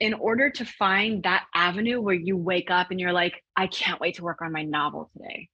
[0.00, 4.00] in order to find that avenue where you wake up and you're like, I can't
[4.00, 5.48] wait to work on my novel today,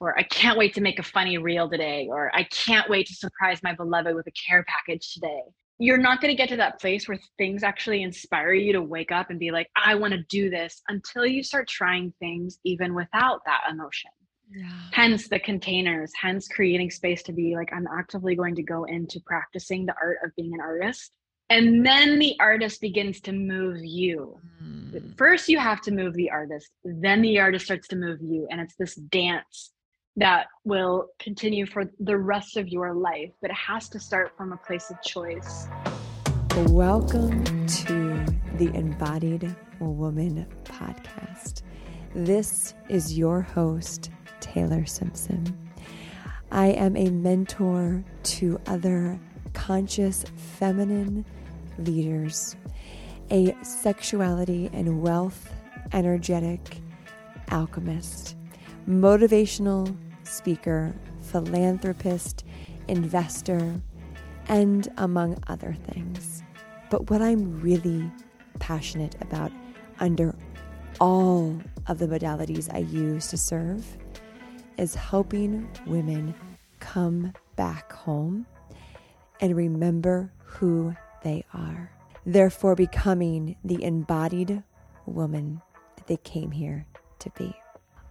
[0.00, 3.14] or I can't wait to make a funny reel today, or I can't wait to
[3.14, 5.42] surprise my beloved with a care package today.
[5.78, 9.12] You're not going to get to that place where things actually inspire you to wake
[9.12, 12.94] up and be like, I want to do this until you start trying things even
[12.94, 14.10] without that emotion.
[14.50, 14.70] Yeah.
[14.92, 19.20] Hence the containers, hence creating space to be like, I'm actively going to go into
[19.26, 21.12] practicing the art of being an artist
[21.48, 24.40] and then the artist begins to move you.
[24.62, 25.16] Mm.
[25.16, 28.60] first you have to move the artist then the artist starts to move you and
[28.60, 29.72] it's this dance
[30.16, 34.52] that will continue for the rest of your life but it has to start from
[34.52, 35.68] a place of choice.
[36.68, 38.24] Welcome to
[38.56, 41.62] the embodied woman podcast.
[42.14, 45.70] This is your host taylor simpson.
[46.50, 49.20] I am a mentor to other
[49.52, 50.24] conscious
[50.58, 51.24] feminine
[51.78, 52.56] leaders,
[53.30, 55.50] a sexuality and wealth
[55.92, 56.78] energetic
[57.50, 58.36] alchemist,
[58.88, 62.44] motivational speaker, philanthropist,
[62.88, 63.80] investor,
[64.48, 66.42] and among other things.
[66.90, 68.10] But what I'm really
[68.58, 69.52] passionate about
[69.98, 70.34] under
[71.00, 71.58] all
[71.88, 73.84] of the modalities I use to serve
[74.78, 76.34] is helping women
[76.80, 78.46] come back home
[79.40, 80.94] and remember who
[81.26, 81.90] they are,
[82.24, 84.62] therefore becoming the embodied
[85.06, 85.60] woman
[85.96, 86.86] that they came here
[87.18, 87.52] to be.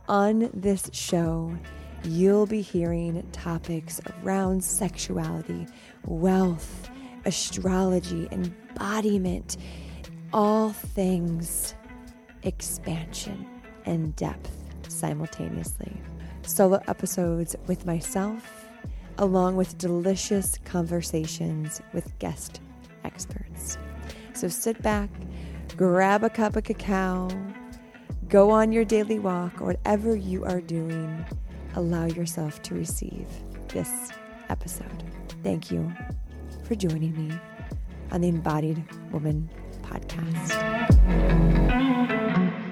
[0.10, 1.58] On this show,
[2.04, 5.66] you'll be hearing topics around sexuality,
[6.06, 6.90] wealth,
[7.24, 9.56] astrology, embodiment,
[10.34, 11.74] all things
[12.44, 13.48] expansion
[13.86, 14.52] and depth
[14.90, 15.96] simultaneously.
[16.42, 18.68] Solo episodes with myself
[19.18, 22.60] along with delicious conversations with guest
[23.06, 23.78] experts.
[24.34, 25.10] So sit back,
[25.78, 27.30] grab a cup of cacao,
[28.28, 31.26] go on your daily walk, or whatever you are doing,
[31.76, 33.28] allow yourself to receive
[33.70, 34.10] this
[34.50, 35.04] episode.
[35.44, 35.92] Thank you
[36.64, 37.38] for joining me
[38.12, 39.50] on the Embodied Woman
[39.84, 41.95] podcast.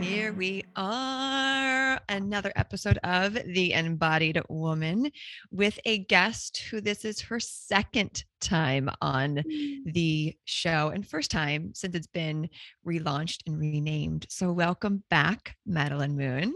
[0.03, 5.09] Here we are, another episode of The Embodied Woman
[5.49, 9.93] with a guest who this is her second time on mm.
[9.93, 12.49] the show and first time since it's been
[12.85, 14.25] relaunched and renamed.
[14.29, 16.53] So, welcome back, Madelyn Moon.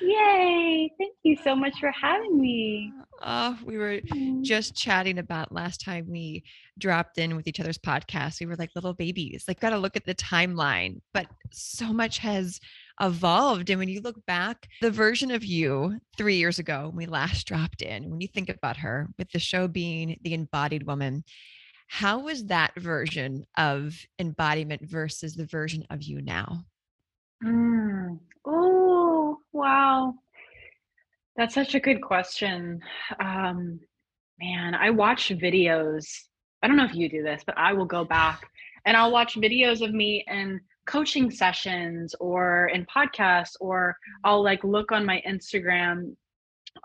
[0.00, 0.90] Yay!
[0.98, 2.92] Thank you so much for having me.
[3.22, 4.42] Oh, we were mm.
[4.42, 6.42] just chatting about last time we
[6.78, 8.40] dropped in with each other's podcast.
[8.40, 9.44] We were like little babies.
[9.46, 12.58] Like, got to look at the timeline, but so much has
[13.00, 13.70] evolved.
[13.70, 17.46] And when you look back, the version of you three years ago, when we last
[17.46, 21.24] dropped in, when you think about her, with the show being the embodied woman,
[21.88, 26.64] how was that version of embodiment versus the version of you now?
[27.44, 28.18] Mm.
[28.44, 30.14] Oh, wow.
[31.36, 32.80] That's such a good question.
[33.20, 33.80] Um,
[34.40, 36.06] man, I watch videos.
[36.62, 38.42] I don't know if you do this, but I will go back
[38.86, 44.64] and I'll watch videos of me in coaching sessions or in podcasts, or I'll like
[44.64, 46.16] look on my Instagram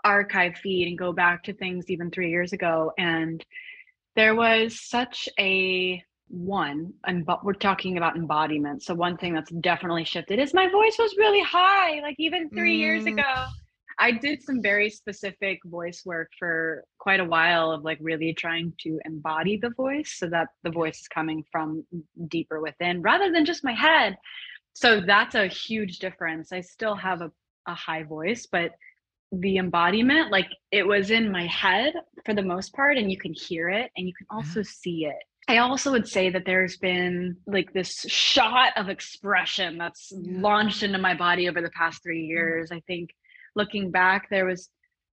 [0.04, 2.92] archive feed and go back to things even three years ago.
[2.98, 3.44] And
[4.16, 8.82] there was such a one and but we're talking about embodiment.
[8.82, 12.76] So one thing that's definitely shifted is my voice was really high like even three
[12.76, 12.80] mm.
[12.80, 13.46] years ago.
[14.00, 18.72] I did some very specific voice work for quite a while of like really trying
[18.82, 21.84] to embody the voice so that the voice is coming from
[22.28, 24.16] deeper within rather than just my head.
[24.74, 26.52] So that's a huge difference.
[26.52, 27.32] I still have a,
[27.66, 28.72] a high voice but
[29.32, 31.92] the embodiment like it was in my head
[32.24, 35.16] for the most part and you can hear it and you can also see it
[35.48, 40.98] I also would say that there's been like this shot of expression that's launched into
[40.98, 42.28] my body over the past three mm.
[42.28, 42.70] years.
[42.70, 43.10] I think
[43.56, 44.68] looking back, there was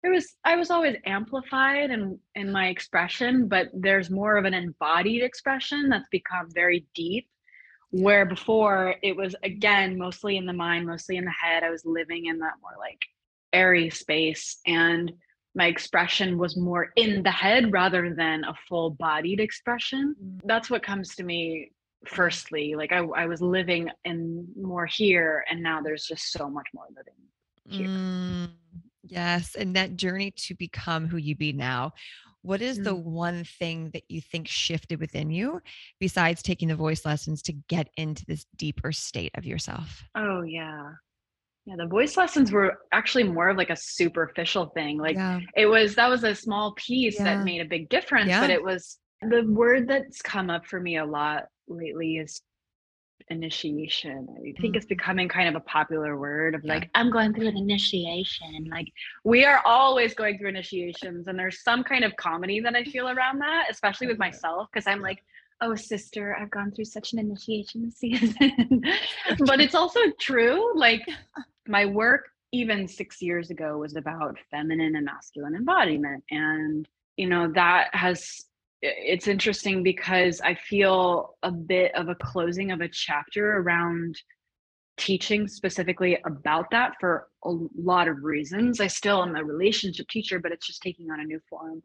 [0.02, 4.54] there was I was always amplified in in my expression, but there's more of an
[4.54, 7.26] embodied expression that's become very deep.
[7.90, 11.64] Where before it was again mostly in the mind, mostly in the head.
[11.64, 13.00] I was living in that more like
[13.54, 15.10] airy space and
[15.58, 20.14] my expression was more in the head rather than a full bodied expression.
[20.24, 20.40] Mm.
[20.44, 21.72] That's what comes to me
[22.06, 22.76] firstly.
[22.76, 26.86] Like I, I was living in more here, and now there's just so much more
[26.96, 27.12] living
[27.66, 27.88] here.
[27.88, 28.50] Mm,
[29.02, 29.56] yes.
[29.56, 31.92] And that journey to become who you be now.
[32.42, 32.84] What is mm.
[32.84, 35.60] the one thing that you think shifted within you
[35.98, 40.04] besides taking the voice lessons to get into this deeper state of yourself?
[40.14, 40.92] Oh, yeah.
[41.68, 44.96] Yeah, the voice lessons were actually more of like a superficial thing.
[44.96, 45.40] Like yeah.
[45.54, 47.24] it was that was a small piece yeah.
[47.24, 48.40] that made a big difference, yeah.
[48.40, 52.40] but it was the word that's come up for me a lot lately is
[53.28, 54.26] initiation.
[54.38, 54.96] I think it's Mm.
[54.96, 58.64] becoming kind of a popular word of like, I'm going through an initiation.
[58.70, 58.90] Like,
[59.24, 61.28] we are always going through initiations.
[61.28, 64.86] And there's some kind of comedy that I feel around that, especially with myself, because
[64.86, 65.22] I'm like,
[65.60, 68.34] oh, sister, I've gone through such an initiation this season.
[69.40, 70.78] but it's also true.
[70.78, 71.02] Like,
[71.68, 76.24] my work, even six years ago, was about feminine and masculine embodiment.
[76.30, 78.44] And, you know, that has
[78.80, 84.16] it's interesting because I feel a bit of a closing of a chapter around
[84.96, 88.80] teaching specifically about that for a lot of reasons.
[88.80, 91.82] I still am a relationship teacher, but it's just taking on a new form.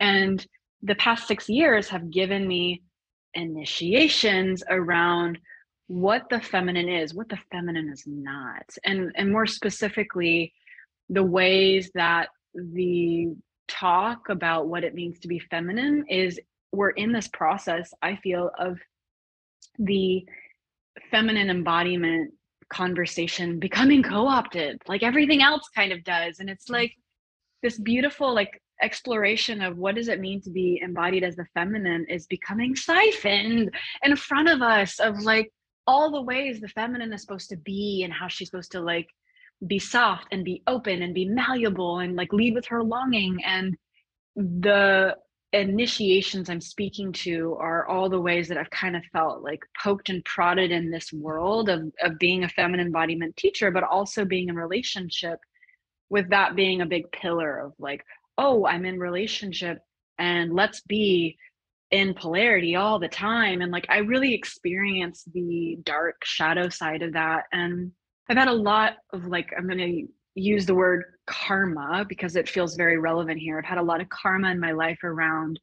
[0.00, 0.44] And
[0.82, 2.82] the past six years have given me
[3.34, 5.38] initiations around
[5.88, 10.52] what the feminine is, what the feminine is not, and and more specifically,
[11.08, 13.34] the ways that the
[13.66, 16.40] talk about what it means to be feminine is
[16.72, 18.78] we're in this process i feel of
[19.78, 20.24] the
[21.10, 22.32] feminine embodiment
[22.68, 26.40] conversation becoming co-opted like everything else kind of does.
[26.40, 26.92] And it's like
[27.62, 32.06] this beautiful like exploration of what does it mean to be embodied as the feminine
[32.08, 33.70] is becoming siphoned
[34.04, 35.50] in front of us of like
[35.88, 39.08] all the ways the feminine is supposed to be and how she's supposed to like
[39.66, 43.38] be soft and be open and be malleable and like lead with her longing.
[43.42, 43.74] And
[44.36, 45.16] the
[45.54, 50.10] initiations i'm speaking to are all the ways that i've kind of felt like poked
[50.10, 54.50] and prodded in this world of, of being a feminine embodiment teacher but also being
[54.50, 55.38] in relationship
[56.10, 58.04] with that being a big pillar of like
[58.36, 59.78] oh i'm in relationship
[60.18, 61.38] and let's be
[61.90, 67.12] in polarity all the time and like i really experience the dark shadow side of
[67.14, 67.90] that and
[68.28, 72.48] I've had a lot of like, I'm going to use the word karma because it
[72.48, 73.58] feels very relevant here.
[73.58, 75.58] I've had a lot of karma in my life around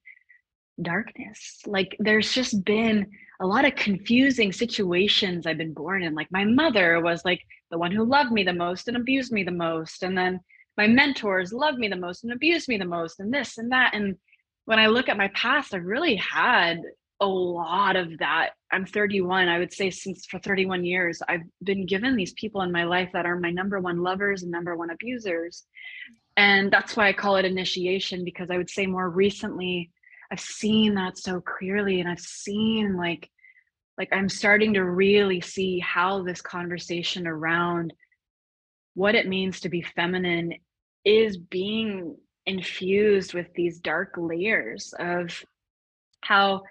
[0.82, 1.62] darkness.
[1.68, 6.16] Like, there's just been a lot of confusing situations I've been born in.
[6.16, 9.44] Like, my mother was like the one who loved me the most and abused me
[9.44, 10.02] the most.
[10.02, 10.40] And then
[10.76, 13.94] my mentors loved me the most and abused me the most, and this and that.
[13.94, 14.16] And
[14.66, 16.82] when I look at my past, I've really had
[17.22, 18.52] a lot of that.
[18.72, 19.48] I'm 31.
[19.48, 23.10] I would say since for 31 years, I've been given these people in my life
[23.14, 25.64] that are my number one lovers and number one abusers.
[26.36, 29.92] And that's why I call it initiation, because I would say more recently,
[30.32, 32.02] I've seen that so clearly.
[32.02, 33.30] And I've seen like,
[33.98, 37.94] like I'm starting to really see how this conversation around
[38.96, 40.54] what it means to be feminine
[41.06, 45.44] is being infused with these dark layers of
[46.22, 46.64] how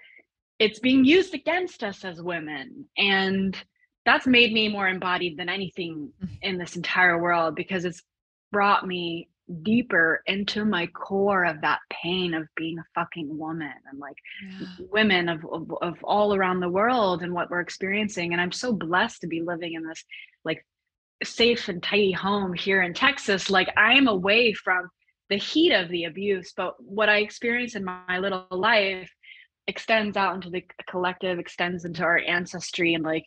[0.59, 2.85] it's being used against us as women.
[2.97, 3.57] And
[4.05, 6.35] that's made me more embodied than anything mm-hmm.
[6.41, 8.01] in this entire world because it's
[8.51, 9.27] brought me
[9.63, 14.67] deeper into my core of that pain of being a fucking woman and like Yeah.
[14.91, 18.31] women of, of of all around the world and what we're experiencing.
[18.33, 20.03] And i'm so blessed to be living in this
[20.45, 20.65] like
[21.23, 23.49] safe and tidy home here in texas.
[23.51, 24.89] Like i'm away from
[25.29, 29.11] the heat of the abuse but what i experience in my little life
[29.67, 33.25] extends out into the collective extends into our ancestry and like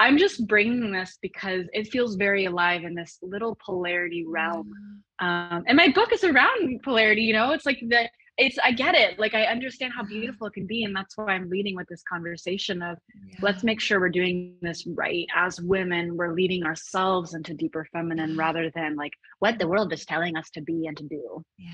[0.00, 4.72] i'm just bringing this because it feels very alive in this little polarity realm.
[5.20, 7.52] Um and my book is around polarity you know?
[7.52, 10.84] It's like the it's i get it like i understand how beautiful it can be
[10.84, 13.38] and that's why i'm leading with this conversation of Yeah.
[13.42, 18.36] let's make sure we're doing this right as women we're leading ourselves into deeper feminine
[18.36, 21.70] rather than like what the world is telling us to be and to do Yeah.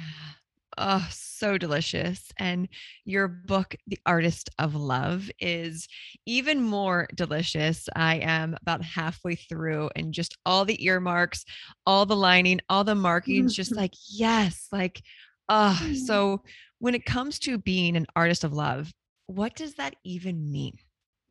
[0.79, 2.31] Oh, so delicious.
[2.38, 2.69] And
[3.05, 5.88] your book, The Artist of Love, is
[6.26, 7.88] even more delicious.
[7.97, 11.45] I am about halfway through and just all the earmarks,
[11.87, 15.02] all the lining, all the markings, just like, yes, like,
[15.50, 15.95] Mm.
[15.97, 16.42] so
[16.78, 18.92] when it comes to being an artist of love,
[19.26, 20.76] what does that even mean?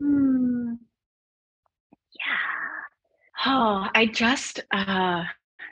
[0.01, 0.73] Hmm.
[2.19, 5.23] yeah oh i just uh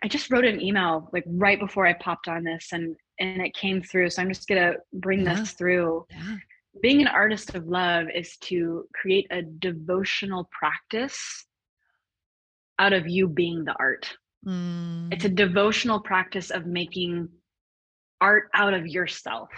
[0.03, 3.53] i just wrote an email like right before i popped on this and and it
[3.53, 5.33] came through so i'm just gonna bring Yeah.
[5.35, 6.35] this through Yeah.
[6.81, 11.45] being an artist of love is to create a devotional practice
[12.79, 14.15] out of you being the art.
[15.11, 17.29] It's a Mm, devotional practice of making
[18.21, 19.50] art out of yourself.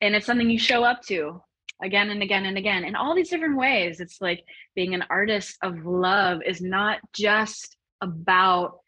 [0.00, 1.42] And it's something you show up to
[1.82, 4.00] again and again and again in all these different ways.
[4.00, 4.44] It's like
[4.74, 8.78] being an artist of love is not just about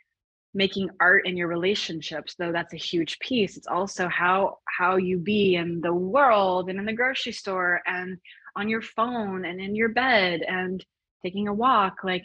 [0.56, 5.18] making art in your relationships though that's a huge piece it's also how how you
[5.18, 8.16] be in the world and in the grocery store and
[8.56, 10.82] on your phone and in your bed and
[11.23, 12.25] taking a walk like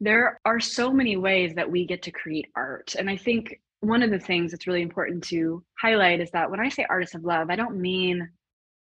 [0.00, 4.02] there are so many ways that we get to create art and i think one
[4.02, 7.24] of the things that's really important to highlight is that when i say artists of
[7.24, 8.28] love i don't mean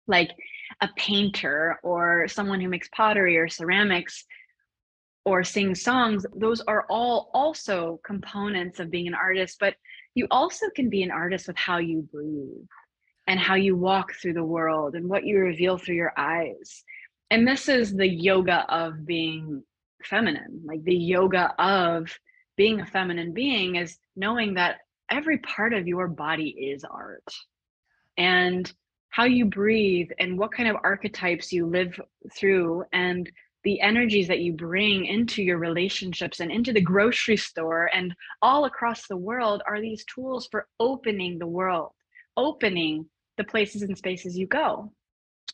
[0.08, 0.32] like
[0.82, 4.26] a painter or someone who makes pottery or ceramics
[5.26, 6.26] or sings songs.
[6.36, 9.76] Those are all also components of being an artist but
[10.16, 12.66] you also can be an artist with how you breathe
[13.28, 16.84] and how you walk through the world and what you reveal through your eyes.
[17.30, 19.64] And this is the yoga of being
[20.04, 22.10] feminine like the yoga of
[22.60, 27.24] being a feminine being is knowing that every part of your body is art
[28.18, 28.74] and
[29.12, 31.98] how you breathe and what kind of archetypes you live
[32.36, 33.32] through and
[33.64, 38.66] the energies that you bring into your relationships and into the grocery store and all
[38.66, 41.94] across the world are these tools for opening the world,
[42.36, 43.06] opening
[43.38, 44.92] the places and spaces you go.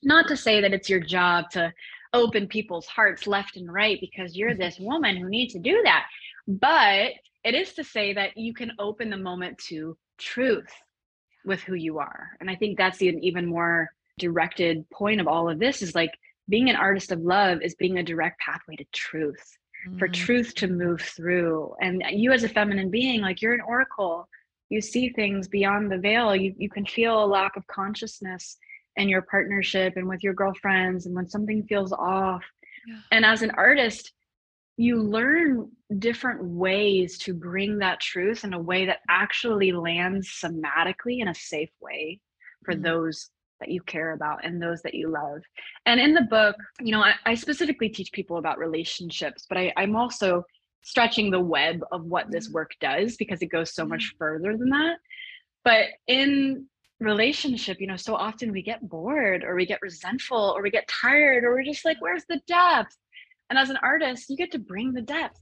[0.02, 1.72] Not to say that it's your job to
[2.16, 4.62] open people's hearts left and right because you're mm-hmm.
[4.62, 6.06] this woman who needs to do that.
[6.48, 7.12] But
[7.44, 10.72] it is to say that you can open the moment to truth
[11.46, 12.30] with who you are.
[12.40, 16.12] And I think that's the even more directed point of all of this is like
[16.50, 19.98] being an artist of love is being a direct pathway to truth mm-hmm.
[19.98, 24.28] for truth to move through and you as a feminine being like you're an oracle
[24.70, 28.58] you see things beyond the veil you, you can feel a lack of consciousness
[28.96, 32.44] in your partnership and with your girlfriends and when something feels off
[32.88, 33.00] yeah.
[33.12, 34.14] and as an artist
[34.78, 41.22] you learn different ways to bring that truth in a way that actually lands somatically
[41.22, 42.20] in a safe way
[42.64, 42.84] for mm-hmm.
[42.84, 43.30] those
[43.62, 45.42] that you care about and those that you love.
[45.86, 49.72] And in the book, you know, I, I specifically teach people about relationships, but I,
[49.78, 50.44] I'm also
[50.84, 54.18] stretching the web of what this work does because it goes so much mm-hmm.
[54.18, 54.98] further than that.
[55.64, 56.68] But in
[57.00, 60.88] relationship, you know, so often we get bored or we get resentful or we get
[60.88, 62.96] tired or we're just like, where's the depth?
[63.50, 65.40] And as an artist, you get to bring the depth.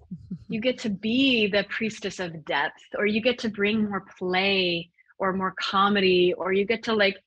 [0.50, 4.90] You get to be the priestess of depth, or you get to bring more play
[5.18, 7.18] or more comedy, or you get to like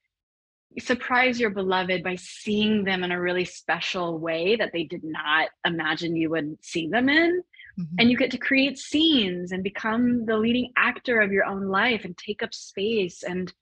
[0.79, 5.49] surprise your beloved by seeing them in a really special way that they did not
[5.65, 7.43] imagine you would see them in.
[7.79, 7.97] Mm-hmm.
[7.99, 12.05] And you get to create scenes and become the leading actor of your own life
[12.05, 13.23] and take up space.
[13.23, 13.53] And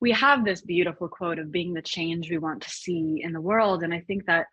[0.00, 3.40] we have this beautiful quote of being the change we want to see in the
[3.40, 3.82] world.
[3.82, 4.46] And I think that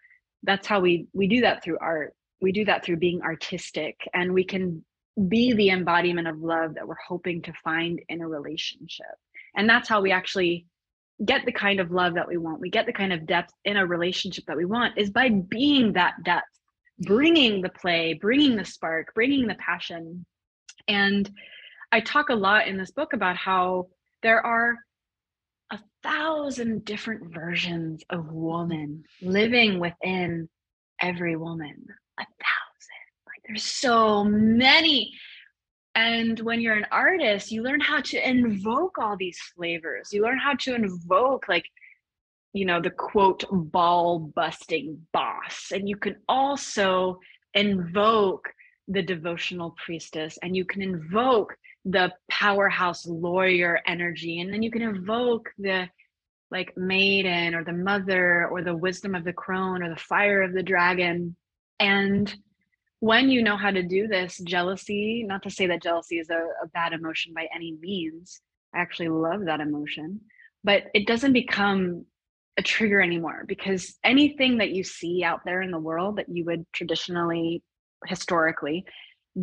[0.44, 2.14] that's how we we do that through art.
[2.42, 4.84] We do that through being artistic and we can
[5.30, 9.16] be the embodiment of love that we're hoping to find in a relationship.
[9.56, 10.66] And that's how we actually
[11.26, 13.78] get the kind of love that we want we get the kind of depth in
[13.78, 16.60] a relationship that we want is by being that depth
[17.00, 20.26] bringing the play bringing the spark bringing the passion
[20.88, 21.30] and
[21.92, 23.88] i talk a lot in this book about how
[24.24, 24.76] there are
[26.04, 30.48] thousand different versions of woman living within
[31.02, 31.86] every woman
[32.20, 35.12] a thousand like there's so many
[35.96, 40.12] and when you're an artist, you learn how to invoke all these flavors.
[40.12, 41.66] You learn how to invoke, like,
[42.54, 45.72] you know, the quote, ball busting boss.
[45.72, 47.20] And you can also
[47.54, 48.50] invoke
[48.88, 54.40] the devotional priestess, and you can invoke the powerhouse lawyer energy.
[54.40, 55.90] And then you can evoke the
[56.52, 60.54] like maiden or the mother or the wisdom of the crone or the fire of
[60.54, 61.36] the dragon.
[61.80, 62.34] And
[63.00, 66.46] when you know how to do this, jealousy, not to say that jealousy is a,
[66.64, 68.40] a bad emotion by any means,
[68.74, 70.22] I actually love that emotion,
[70.64, 72.06] but it doesn't become
[72.58, 76.46] a trigger anymore because anything that you see out there in the world that you
[76.46, 77.64] would traditionally,
[78.06, 78.86] historically,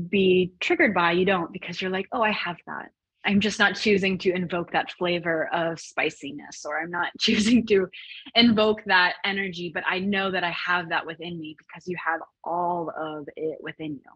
[0.08, 2.90] be triggered by, you don't because you're like, oh, I have that.
[3.24, 7.86] I'm just not choosing to invoke that flavor of spiciness, or I'm not choosing to
[8.34, 12.20] invoke that energy, but I know that I have that within me because you have
[12.44, 14.10] all of it within you.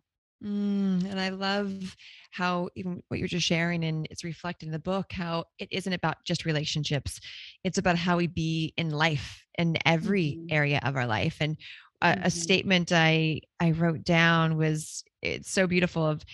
[0.45, 1.97] Mm, and I love
[2.31, 5.93] how even what you're just sharing, and it's reflected in the book, how it isn't
[5.93, 7.21] about just relationships.
[7.63, 10.47] It's about how we be in life in every mm-hmm.
[10.51, 11.37] area of our life.
[11.41, 11.57] And
[12.03, 12.25] a, mm-hmm.
[12.25, 16.25] a statement I I wrote down was it's so beautiful of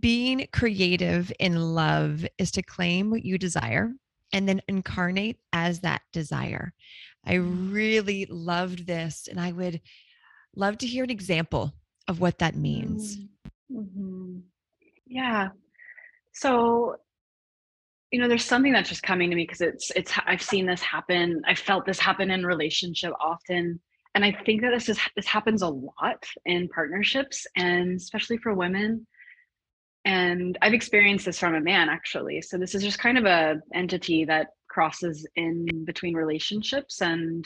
[0.00, 3.92] being creative in love is to claim what you desire
[4.32, 6.72] and then incarnate as that desire.
[7.24, 7.72] I mm.
[7.72, 9.80] really loved this, and I would
[10.56, 11.72] love to hear an example
[12.08, 13.18] of what that means.
[13.18, 13.28] Mm,
[13.72, 14.38] mm-hmm.
[15.06, 15.48] Yeah.
[16.32, 16.96] So,
[18.10, 20.80] you know, there's something that's just coming to me because it's it's I've seen this
[20.80, 21.42] happen.
[21.46, 23.80] I've felt this happen in relationship often,
[24.14, 28.54] and I think that this is this happens a lot in partnerships, and especially for
[28.54, 29.06] women.
[30.04, 32.42] And i've experienced this from a man actually.
[32.42, 37.44] So this is just kind of a entity that crosses in between relationships and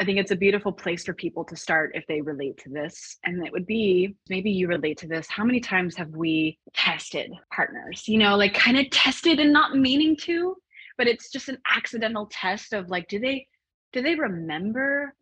[0.00, 3.18] i think it's a beautiful place for people to start if they relate to this.
[3.24, 7.30] And it would be maybe you relate to this how many times have we tested
[7.54, 8.08] partners?
[8.08, 10.56] You know like kind of tested and not meaning to
[10.98, 13.46] but it's just an accidental test of like do they
[13.92, 15.14] do they remember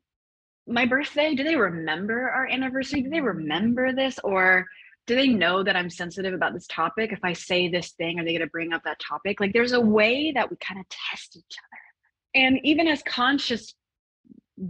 [0.69, 1.35] my birthday?
[1.35, 3.03] Do they remember our anniversary?
[3.03, 4.19] Do they remember this?
[4.23, 4.67] Or
[5.07, 7.13] do they know that I'm sensitive about this topic?
[7.13, 9.41] If I say this thing, are they going to bring up that topic?
[9.41, 12.45] Like there's a way that we kind of test each other.
[12.45, 13.75] And even as conscious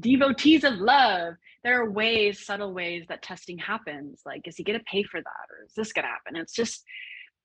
[0.01, 4.23] devotees of love, there are ways, subtle ways that testing happens.
[4.25, 5.47] Like, is he going to pay for that?
[5.51, 6.37] Or is this going to happen?
[6.37, 6.85] It's just,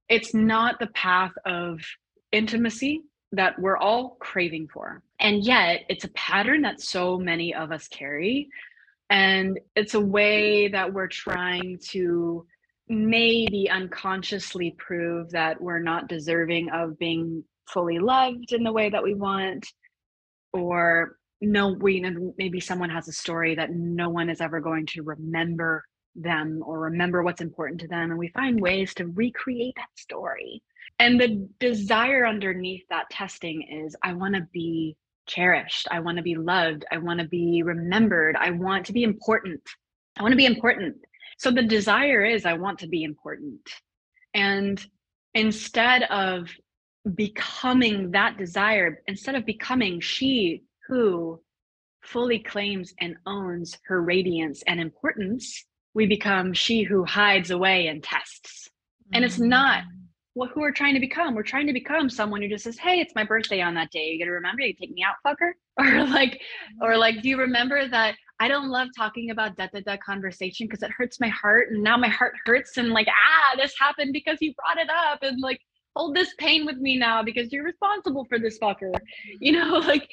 [0.08, 1.80] it's not the path of
[2.32, 3.02] intimacy
[3.34, 5.02] that we're all craving for.
[5.20, 8.48] And yet, it's a pattern that so many of us carry.
[9.10, 12.46] And it's a way that we're trying to
[12.88, 19.04] maybe unconsciously prove that we're not deserving of being fully loved in the way that
[19.04, 19.66] we want
[20.52, 24.86] or no we know maybe someone has a story that no one is ever going
[24.86, 25.84] to remember
[26.16, 30.62] them or remember what's important to them and we find ways to recreate that story
[31.00, 34.96] and the desire underneath that testing is I want to be
[35.28, 35.88] cherished.
[35.92, 36.86] I want to be loved.
[36.92, 38.36] I want to be remembered.
[38.36, 39.62] I want to be important.
[40.18, 40.98] I want to be important.
[41.38, 43.62] So the desire is I want to be important.
[44.34, 44.86] And
[45.34, 46.50] instead of
[47.16, 51.42] becoming that desire, instead of becoming she who
[52.02, 58.04] fully claims and owns her radiance and importance, we become she who hides away and
[58.04, 58.70] tests.
[59.14, 60.03] And it's not mm
[60.36, 61.36] what who we're trying to become.
[61.36, 64.12] We're trying to become someone who just says, "Hey, it's my birthday on that day.
[64.12, 66.40] You to remember you take me out, fucker." Or like,
[66.82, 67.00] or mm-hmm.
[67.00, 70.84] like, do you remember that I don't love talking about da da da conversation because
[70.84, 74.38] it hurts my heart, and now my heart hurts, and like, ah, this happened because
[74.40, 75.60] you brought it up, and like,
[75.96, 78.92] hold this pain with me now because you're responsible for this fucker.
[78.92, 79.38] Mm-hmm.
[79.40, 80.08] You know, like.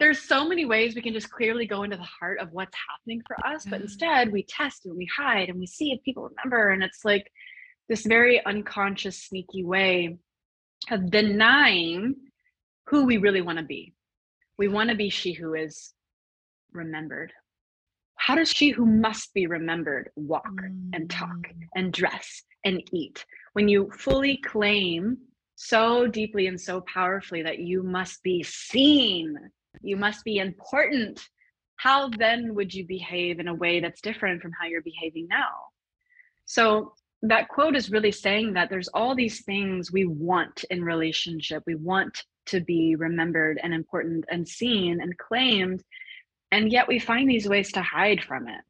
[0.00, 3.22] There's so many ways we can just clearly go into the heart of what's happening
[3.28, 3.84] for us, but mm-hmm.
[3.84, 6.70] instead we test and we hide and we see if people remember.
[6.70, 7.30] And it's like,
[7.88, 10.18] this very unconscious, sneaky way
[10.90, 12.14] of denying
[12.86, 13.94] who we really want to be.
[14.58, 15.92] We want to be she who is
[16.72, 17.32] remembered.
[18.16, 20.48] How does she who must be remembered walk
[20.92, 21.66] and talk mm.
[21.74, 23.24] and dress and eat?
[23.52, 25.18] When you fully claim
[25.56, 29.36] so deeply and so powerfully that you must be seen,
[29.82, 31.28] you must be important,
[31.76, 35.50] how then would you behave in a way that's different from how you're behaving now?
[36.44, 36.94] So
[37.28, 41.62] that quote is really saying that there's all these things we want in relationship.
[41.66, 45.82] We want to be remembered and important and seen and claimed
[46.52, 48.60] and yet we find these ways to hide from it.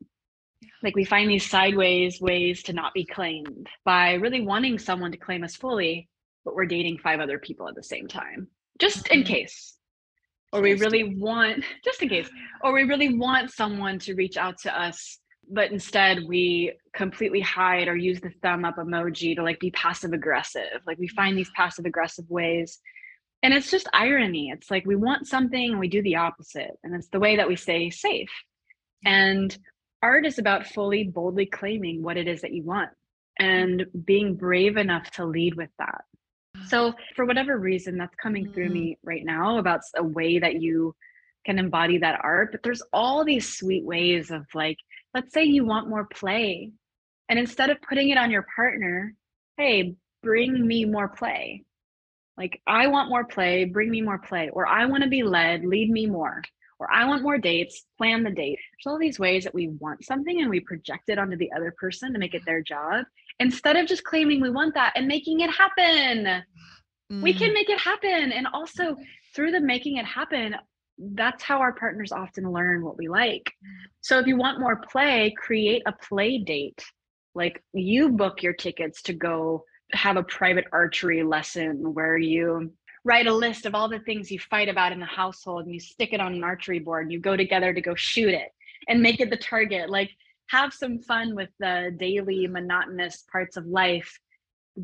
[0.82, 5.18] Like we find these sideways ways to not be claimed by really wanting someone to
[5.18, 6.08] claim us fully
[6.44, 8.48] but we're dating five other people at the same time
[8.80, 9.32] just in mm-hmm.
[9.32, 9.76] case.
[10.52, 12.30] Or we really want just in case.
[12.62, 15.18] Or we really want someone to reach out to us
[15.50, 20.12] but instead we completely hide or use the thumb up emoji to like be passive
[20.12, 22.78] aggressive like we find these passive aggressive ways.
[23.42, 24.50] And it's just irony.
[24.50, 26.78] It's like we want something and we do the opposite.
[26.82, 28.30] And it's the way that we stay safe.
[29.04, 29.56] And
[30.02, 32.90] art is about fully boldly claiming what it is that you want
[33.38, 36.04] and being brave enough to lead with that.
[36.68, 38.96] So for whatever reason that's coming through me mm.
[39.02, 40.94] right now about a way that you
[41.44, 42.52] can embody that art.
[42.52, 44.78] But there's all these sweet ways of like
[45.14, 46.70] let's say you want more play
[47.28, 49.14] and instead of putting it on your partner
[49.56, 51.64] hey bring me more play
[52.36, 55.64] like i want more play bring me more play or i want to be led
[55.64, 56.42] lead me more
[56.78, 60.04] or i want more dates plan the date there's all these ways that we want
[60.04, 63.04] something and we project it onto the other person to make it their job
[63.38, 66.42] instead of just claiming we want that and making it happen
[67.12, 67.22] mm.
[67.22, 67.54] we can mm.
[67.54, 68.96] make it happen and also
[69.34, 70.54] through the making it happen
[70.98, 73.44] that's how our partners often learn what we like.
[73.44, 73.86] Mm-hmm.
[74.00, 76.84] So if you want more play, create a play date.
[77.34, 82.72] Like you book your tickets to go have a private archery lesson where you
[83.04, 85.80] write a list of all the things you fight about in the household and you
[85.80, 88.48] stick it on an archery board and you go together to go shoot it
[88.88, 89.90] and make it the target.
[89.90, 90.10] Like
[90.48, 94.18] have some fun with the daily monotonous parts of life.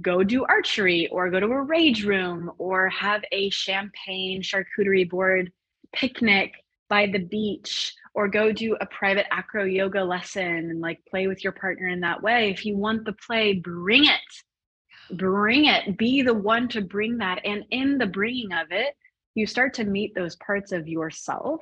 [0.00, 5.50] Go do archery or go to a rage room or have a champagne charcuterie board
[5.92, 6.52] picnic
[6.88, 11.42] by the beach or go do a private acro yoga lesson and like play with
[11.42, 12.50] your partner in that way.
[12.50, 15.16] If you want the play, bring it.
[15.16, 15.96] Bring it.
[15.96, 17.40] Be the one to bring that.
[17.44, 18.94] And in the bringing of it,
[19.34, 21.60] you start to meet those parts of yourself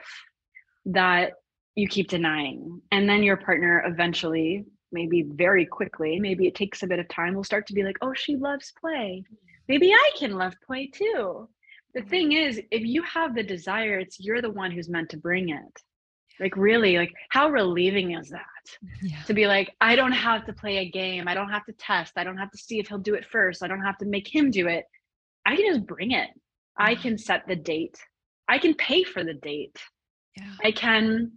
[0.86, 1.32] that
[1.74, 2.80] you keep denying.
[2.90, 7.34] And then your partner eventually, maybe very quickly, maybe it takes a bit of time,
[7.34, 9.22] will start to be like, oh, she loves play.
[9.68, 11.48] Maybe I can love play too
[11.98, 15.16] the thing is if you have the desire it's you're the one who's meant to
[15.16, 15.82] bring it
[16.40, 18.42] like really like how relieving is that
[19.02, 19.20] yeah.
[19.26, 22.12] to be like i don't have to play a game i don't have to test
[22.16, 24.32] i don't have to see if he'll do it first i don't have to make
[24.32, 24.84] him do it
[25.46, 26.30] i can just bring it
[26.76, 27.02] i mm-hmm.
[27.02, 27.98] can set the date
[28.48, 29.78] i can pay for the date
[30.36, 30.52] Yeah.
[30.62, 31.32] I can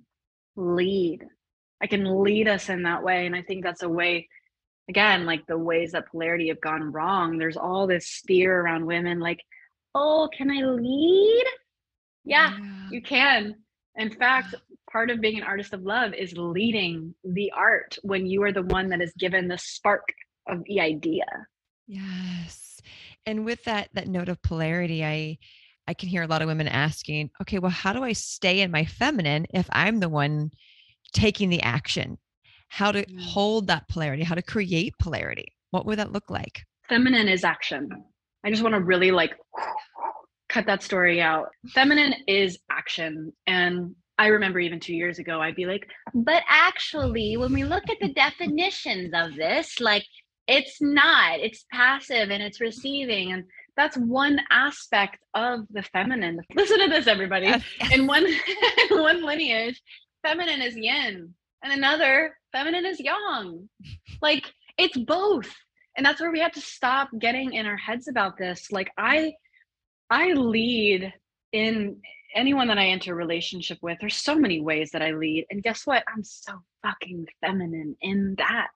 [0.56, 1.26] lead.
[1.82, 3.26] I can lead us in that way.
[3.26, 4.28] And I think that's a way,
[4.90, 7.38] again, like the ways that polarity have gone wrong.
[7.38, 9.40] There's all this fear around women, like,
[9.96, 11.46] oh, can I lead?
[12.24, 12.58] Yeah,
[12.92, 13.56] you can.
[13.96, 14.56] In fact,
[14.92, 18.64] part of being an artist of love is leading the art when you are the
[18.64, 20.08] one that is given the spark
[20.48, 21.26] of the idea.
[21.88, 22.80] Yes.
[23.26, 25.38] And with that that note of polarity, I
[25.88, 28.72] I can hear a lot of women asking, okay, well, how do I stay in
[28.72, 30.52] my feminine if I'm the one
[31.14, 32.18] taking the action?
[32.70, 35.48] How to hold that polarity, how to create polarity?
[35.72, 36.64] What would that look like?
[36.88, 37.90] Feminine is action.
[38.44, 39.36] I just want to really like
[40.50, 41.50] cut that story out.
[41.70, 43.32] Feminine is action.
[43.48, 47.90] And I remember even two years ago, I'd be like, but actually, when we look
[47.90, 50.06] at the definitions of this, like
[50.48, 53.32] it's not, it's passive and it's receiving.
[53.32, 53.46] And
[53.78, 56.40] that's one aspect of the feminine.
[56.54, 57.46] Listen to this, everybody.
[57.48, 58.38] Yes, In one in
[59.02, 59.82] one lineage,
[60.24, 63.70] feminine is yin, and another feminine is yang.
[64.22, 65.52] Like it's both.
[65.98, 68.72] And that's where we have to stop getting in our heads about this.
[68.72, 69.34] Like I
[70.10, 71.14] I lead
[71.52, 72.02] in
[72.36, 73.98] anyone that I enter a relationship with.
[74.00, 75.46] There's so many ways that I lead.
[75.50, 76.04] And guess what?
[76.14, 78.70] I'm so fucking feminine in that.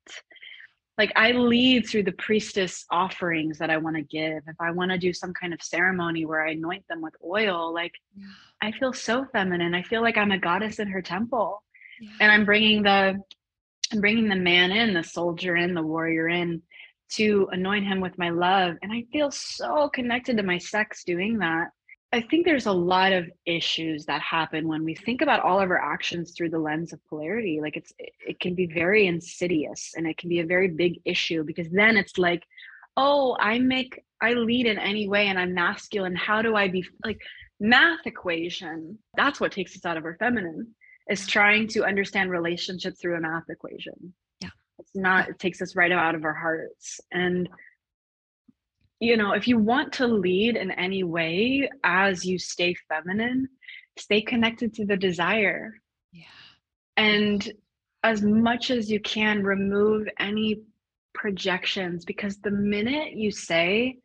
[0.98, 4.44] Like I lead through the priestess offerings that I want to give.
[4.48, 7.74] If I want to do some kind of ceremony where I anoint them with oil,
[7.74, 8.28] like Yeah.
[8.62, 9.76] I feel so feminine.
[9.76, 11.62] I feel like I'm a goddess in her temple.
[12.00, 12.10] Yeah.
[12.22, 13.20] And I'm bringing the
[13.92, 16.62] I'm bringing the man in, the soldier in, the warrior in
[17.16, 18.76] to anoint him with my love.
[18.82, 21.68] And I feel so connected to my sex doing that.
[22.14, 25.70] I think there's a lot of issues that happen when we think about all of
[25.70, 27.60] our actions through the lens of polarity.
[27.62, 31.44] Like it's it can be very insidious and it can be a very big issue
[31.44, 32.44] because then it's like,
[32.96, 36.16] oh, I make I lead in any way and I'm masculine.
[36.16, 37.20] How do I be like
[37.60, 38.98] math equation?
[39.18, 40.74] That's what takes us out of our feminine
[41.10, 44.14] is trying to understand relationship through a math equation.
[44.80, 47.00] It's not, it takes us right out of our hearts.
[47.12, 47.50] And,
[49.00, 53.48] you know, if you want to lead in any way as you stay feminine,
[53.98, 55.74] stay connected to the desire.
[56.12, 56.24] Yeah.
[56.98, 57.54] And
[58.04, 60.62] as much as you can, remove any
[61.14, 63.98] projections because the minute you say,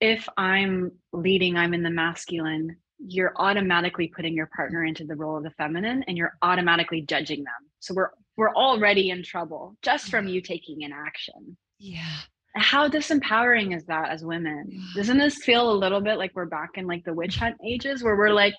[0.00, 5.36] if I'm leading, I'm in the masculine, you're automatically putting your partner into the role
[5.36, 7.70] of the feminine and you're automatically judging them.
[7.80, 11.56] So we're we're already in trouble just from you taking an action.
[11.78, 12.16] Yeah.
[12.54, 14.82] How disempowering is that as women?
[14.94, 18.02] Doesn't this feel a little bit like we're back in like the witch hunt ages
[18.02, 18.54] where we're like,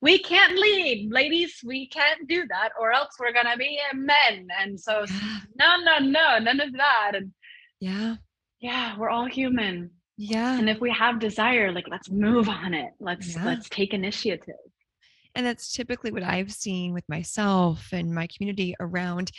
[0.00, 4.48] we can't lead, ladies, we can't do that, or else we're gonna be men.
[4.60, 5.38] And so Yeah.
[5.58, 7.12] no, no, no, none of that.
[7.14, 7.32] And
[7.80, 8.16] Yeah.
[8.60, 9.90] yeah, we're all human.
[10.16, 10.58] Yeah.
[10.58, 12.94] And if we have desire, like let's move on it.
[12.98, 13.44] Let's Yeah.
[13.44, 14.54] let's take initiative.
[15.36, 19.30] And that's typically what i've seen with myself and my community around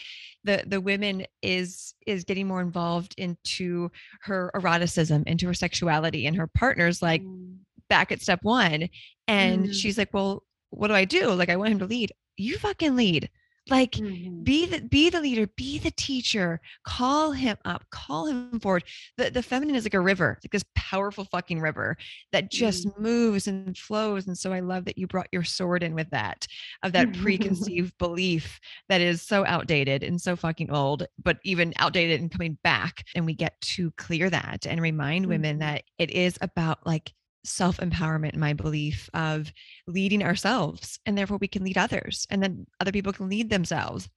[0.43, 3.89] the the women is is getting more involved into
[4.21, 7.57] her eroticism into her sexuality and her partners like Mm.
[7.89, 8.87] back at step one
[9.27, 9.73] and Mm.
[9.73, 12.95] she's like well what do i do like i want him to lead you fucking
[12.95, 13.29] lead
[13.69, 14.43] like Mhm.
[14.43, 18.83] be the be the leader be the teacher call him up call him forward
[19.17, 21.97] the, the feminine is like a river like this powerful fucking river
[22.31, 25.93] that just moves and flows and so i love that you brought your sword in
[25.95, 26.47] with that
[26.83, 32.21] of that preconceived belief that is so outdated and so fucking old but even outdated
[32.21, 35.59] and coming back and we get to clear that and remind women Mhm.
[35.59, 37.13] that it is about like
[37.47, 39.51] self empowerment, my belief of
[39.87, 44.09] leading ourselves, and therefore we can lead others, and then other people can lead themselves.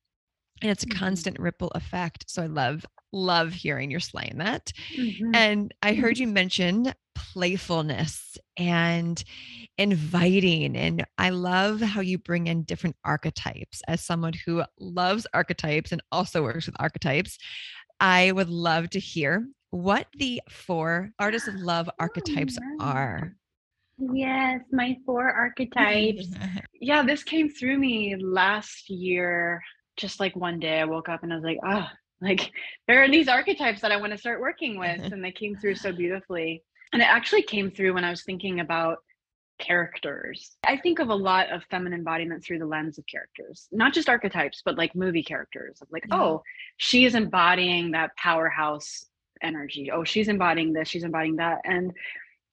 [0.63, 0.97] And it's a Mhm.
[0.99, 2.25] constant ripple effect.
[2.29, 4.73] So I love, love hearing you're slaying that.
[4.97, 5.35] Mhm.
[5.35, 9.23] And I heard you mention playfulness and
[9.79, 10.77] inviting.
[10.77, 16.03] And I love how you bring in different archetypes as someone who loves archetypes and
[16.13, 17.39] also works with archetypes.
[18.01, 23.35] I would love to hear what the four artists of love oh, archetypes are.
[24.13, 26.27] Yes, my four archetypes.
[26.81, 29.63] yeah, this came through me last year.
[29.97, 31.87] Just like one day I woke up and I was like, oh,
[32.21, 32.51] like
[32.89, 35.01] there are these archetypes that I want to start working with.
[35.13, 36.63] And they came through so beautifully.
[36.93, 38.99] And it actually came through when I was thinking about
[39.61, 40.57] characters.
[40.65, 44.09] I think of a lot of feminine embodiment through the lens of characters, not just
[44.09, 46.21] archetypes, but like movie characters of like, Yeah.
[46.21, 46.43] oh,
[46.79, 49.05] she is embodying that powerhouse
[49.43, 49.91] energy.
[49.91, 51.61] Oh, she's embodying this, she's embodying that.
[51.65, 51.93] And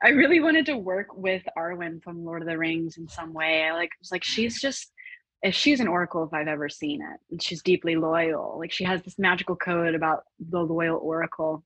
[0.03, 3.63] I really wanted to work with Arwen from Lord of the Rings in some way.
[3.63, 4.91] I like was like she's just
[5.43, 7.19] if she's an oracle if I've ever seen it.
[7.31, 8.57] And she's deeply loyal.
[8.59, 11.63] Like she has this magical code about the loyal oracle.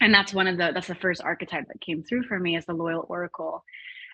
[0.00, 2.66] And that's one of the that's the first archetype that came through for me as
[2.66, 3.64] the loyal oracle.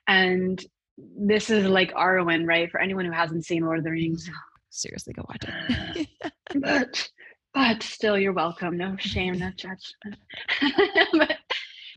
[0.08, 0.64] And
[0.96, 2.70] this is like Arwen, right?
[2.70, 4.28] For anyone who hasn't seen Lord of the Rings.
[4.70, 6.08] Seriously, go watch it.
[6.60, 7.08] but
[7.56, 8.76] but still you're welcome.
[8.76, 10.20] No shame, no judgment.
[11.14, 11.38] but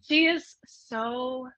[0.04, 1.50] she is so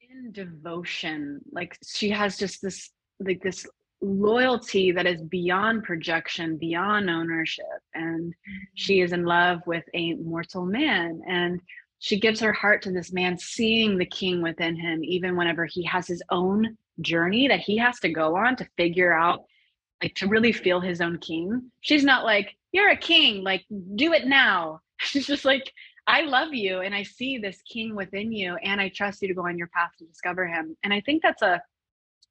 [0.00, 1.40] in devotion.
[1.50, 3.66] Like she has just this like this
[4.00, 7.66] loyalty that is beyond projection, beyond ownership.
[7.94, 8.32] And
[8.76, 9.06] she mm-hmm.
[9.06, 11.20] is in love with a mortal man.
[11.28, 11.60] And
[11.98, 15.82] she gives her heart to this man, seeing the king within him, even whenever he
[15.82, 19.42] has his own journey that he has to go on to figure out,
[20.00, 21.72] like to really feel his own king.
[21.80, 23.64] She's not like, You're a king, like,
[23.96, 24.80] do it now.
[25.00, 25.72] She's just like,
[26.06, 29.34] I love you and I see this king within you and I trust you to
[29.34, 30.76] go on your path to discover him.
[30.82, 31.62] And I think that's a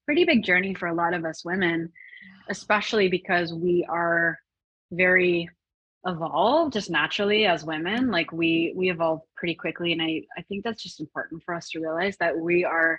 [0.05, 1.91] pretty big journey for a lot of us women,
[2.49, 4.37] especially because we are
[4.91, 5.49] very
[6.05, 10.63] evolved just naturally as women like we we evolve pretty quickly and i i think
[10.63, 12.97] that's just important for us to realize that we are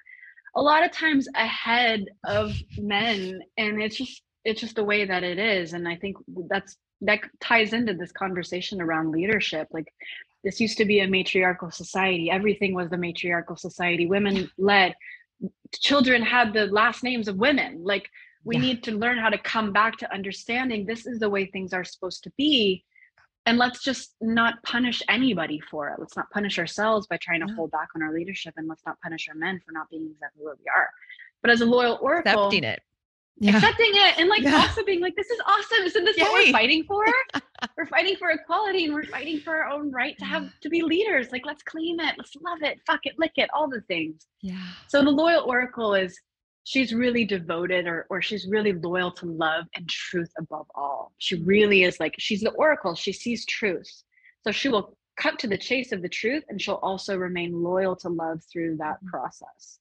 [0.54, 5.22] a lot of times ahead of men and it's just it's just the way that
[5.22, 6.14] it is and i think
[6.50, 9.68] that's that ties into this conversation around leadership.
[9.72, 9.92] Like
[10.44, 12.30] this used to be a matriarchal society.
[12.30, 14.06] Everything was the matriarchal society.
[14.06, 14.94] Women led
[15.74, 17.82] children had the last names of women.
[17.84, 18.08] Like
[18.44, 18.62] we yeah.
[18.62, 21.84] need to learn how to come back to understanding this is the way things are
[21.84, 22.84] supposed to be
[23.46, 25.96] and let's just not punish anybody for it.
[25.98, 29.00] Let's not punish ourselves by trying to hold back on our leadership and let's not
[29.00, 30.88] punish our men for not being exactly where we are.
[31.40, 32.82] But as a loyal oracle accepting it
[33.40, 33.56] yeah.
[33.56, 34.56] accepting it and like yeah.
[34.56, 35.84] also being like this is awesome.
[35.84, 36.24] Isn't this Yay.
[36.24, 37.04] what we're fighting for?
[37.76, 40.80] We're fighting for equality and we're fighting for our own right to have to be
[40.80, 41.30] leaders.
[41.30, 42.14] Like let's claim it.
[42.16, 42.80] Let's love it.
[42.86, 43.18] Fuck it.
[43.18, 43.50] Lick it.
[43.52, 44.26] All the things.
[44.40, 44.66] Yeah.
[44.88, 46.18] So the loyal oracle is
[46.64, 51.12] she's really devoted or or she's really loyal to love and truth above all.
[51.18, 52.94] She really is like she's the oracle.
[52.94, 54.04] She sees truth.
[54.42, 57.94] So she will cut to the chase of the truth and she'll also remain loyal
[57.96, 59.80] to love through that process.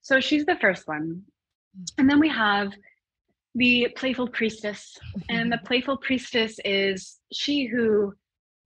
[0.00, 1.22] So she's the first one
[1.98, 2.72] and then we have
[3.54, 4.98] the playful priestess.
[5.28, 8.14] And the playful priestess is she who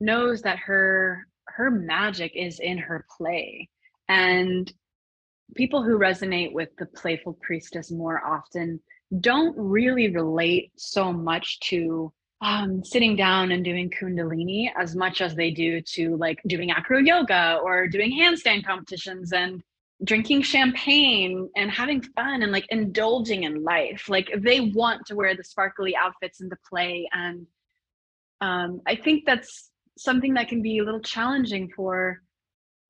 [0.00, 3.68] knows that her her magic is in her play.
[4.08, 4.72] And
[5.54, 8.80] people who resonate with the playful priestess more often
[9.20, 15.34] don't really relate so much to um, sitting down and doing kundalini as much as
[15.34, 19.62] they do to like doing acro yoga or doing handstand competitions and
[20.04, 24.08] drinking champagne and having fun and like indulging in life.
[24.08, 27.46] Like they want to wear the sparkly outfits and the play and
[28.40, 32.20] um, i think that's something that can be a little challenging for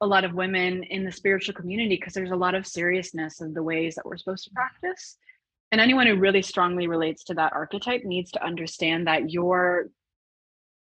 [0.01, 3.55] a lot of women in the spiritual community because there's a lot of seriousness of
[3.55, 5.17] the ways that we're supposed to practice.
[5.73, 9.89] And anyone who really strongly relates to that archetype needs to understand that your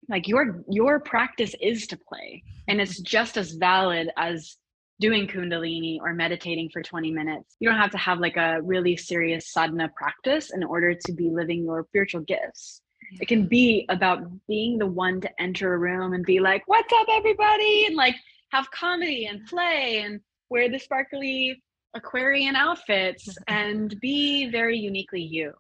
[0.09, 4.57] like your your practice is to play and it's just as valid as
[5.00, 7.56] doing kundalini or meditating for 20 minutes.
[7.61, 11.30] You don't have to have like a really serious sadhana practice in order to be
[11.30, 12.80] living your spiritual gifts.
[13.20, 16.92] It can be about being the one to enter a room and be like, "What's
[16.92, 18.16] up everybody?" and like
[18.50, 21.62] have comedy and play and wear the sparkly
[21.94, 25.52] Aquarian outfits and be very uniquely you.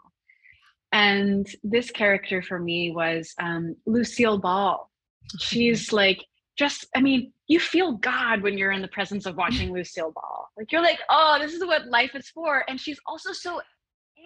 [0.92, 4.90] And this character for me was um, Lucille Ball.
[5.38, 6.24] She's like
[6.56, 10.48] just, I mean, you feel God when you're in the presence of watching Lucille Ball.
[10.56, 12.64] Like you're like, oh, this is what life is for.
[12.68, 13.60] And she's also so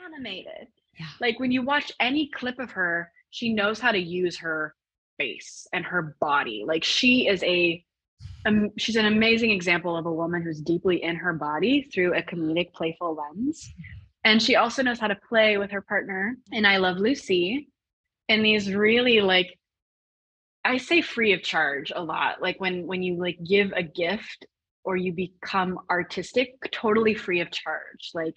[0.04, 0.68] animated.
[0.98, 1.06] Yeah.
[1.20, 4.74] Like when you watch any clip of her, she knows how to use her
[5.18, 6.64] face and her body.
[6.66, 7.84] Like she is a
[8.46, 12.22] um, she's an amazing example of a woman who's deeply in her body through a
[12.22, 13.72] comedic, playful lens.
[14.24, 17.68] And she also knows how to play with her partner and I Love Lucy
[18.28, 19.58] in these really like
[20.64, 22.42] I say free of charge a lot.
[22.42, 24.46] Like when when you like give a gift
[24.84, 28.10] or you become artistic, totally free of charge.
[28.14, 28.34] Like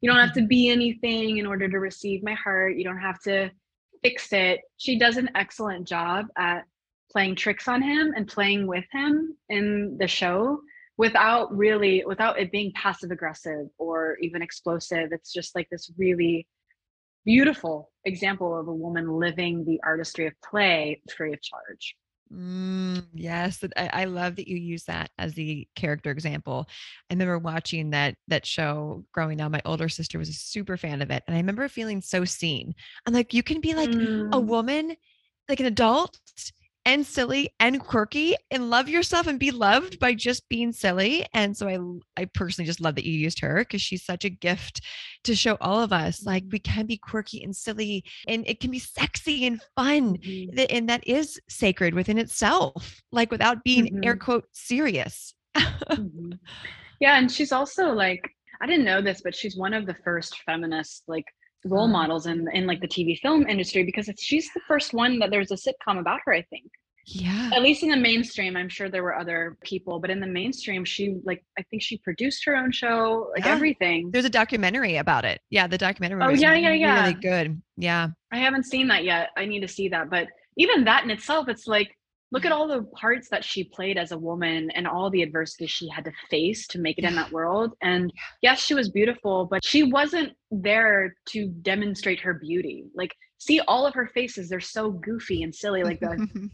[0.00, 0.40] you don't have mm-hmm.
[0.40, 2.76] to be anything in order to receive my heart.
[2.76, 3.50] You don't have to
[4.02, 4.60] fix it.
[4.76, 6.64] She does an excellent job at
[7.10, 10.60] playing tricks on him and playing with him in the show
[10.96, 15.08] without really without it being passive aggressive or even explosive.
[15.10, 16.46] It's just like this really
[17.24, 21.96] beautiful example of a woman living the artistry of play free of charge.
[22.32, 26.66] Mm, yes, I, I, love that you use that as the character example.
[27.10, 29.52] I remember watching that that show growing up.
[29.52, 32.74] My older sister was a super fan of it, and I remember feeling so seen.
[33.06, 34.32] I'm like, you can be like mm.
[34.32, 34.96] a woman,
[35.48, 36.18] like an adult,
[36.86, 41.26] and silly and quirky and love yourself and be loved by just being silly.
[41.32, 44.30] And so I I personally just love that you used her because she's such a
[44.30, 44.82] gift
[45.24, 48.70] to show all of us like we can be quirky and silly and it can
[48.70, 50.58] be sexy and fun mm-hmm.
[50.70, 54.04] and that is sacred within itself like without being mm-hmm.
[54.04, 55.34] air quote serious.
[55.56, 56.32] mm-hmm.
[57.00, 58.22] Yeah, and she's also like
[58.62, 61.24] I didn't know this, but she's one of the first feminists like
[61.64, 61.88] role Oh.
[61.88, 65.50] models in in like the TV film industry because she's the first one that there's
[65.50, 66.32] a sitcom about her.
[66.34, 66.64] I think
[67.06, 67.50] Yeah.
[67.54, 68.56] at least in the mainstream.
[68.56, 71.98] I'm sure there were other people, but in the mainstream, she like I think she
[71.98, 73.52] produced her own show, like Yeah.
[73.54, 74.10] everything.
[74.10, 75.40] There's a documentary about it.
[75.50, 76.22] Yeah, the documentary.
[76.22, 77.12] Oh, was yeah, yeah, Really yeah.
[77.12, 77.62] good.
[77.76, 78.08] Yeah.
[78.32, 79.30] I haven't seen that yet.
[79.36, 80.10] I need to see that.
[80.10, 81.96] But even that in itself, it's like,
[82.30, 85.66] look at all the parts that she played as a woman and all the adversity
[85.66, 87.74] she had to face to make it in that world.
[87.82, 92.84] And yes, she was beautiful, but she wasn't there to demonstrate her beauty.
[92.94, 95.82] Like, see all of her faces, they're so goofy and silly.
[95.82, 96.28] Like the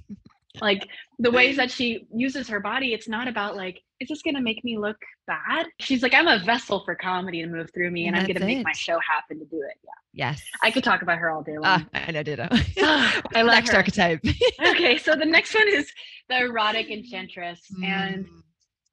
[0.60, 4.40] like the ways that she uses her body, it's not about like, is this gonna
[4.40, 5.66] make me look bad?
[5.78, 8.46] She's like, I'm a vessel for comedy to move through me, and, And I'm gonna
[8.46, 9.78] make my show happen to do it.
[9.84, 10.30] Yeah.
[10.30, 10.42] yes.
[10.62, 11.86] I could talk about her all day Ah, long.
[11.94, 12.48] I know, ditto.
[12.82, 13.76] I love Next her.
[13.76, 14.20] archetype.
[14.66, 15.92] okay, so the next one is
[16.28, 17.60] the erotic enchantress.
[17.84, 18.42] And Mm.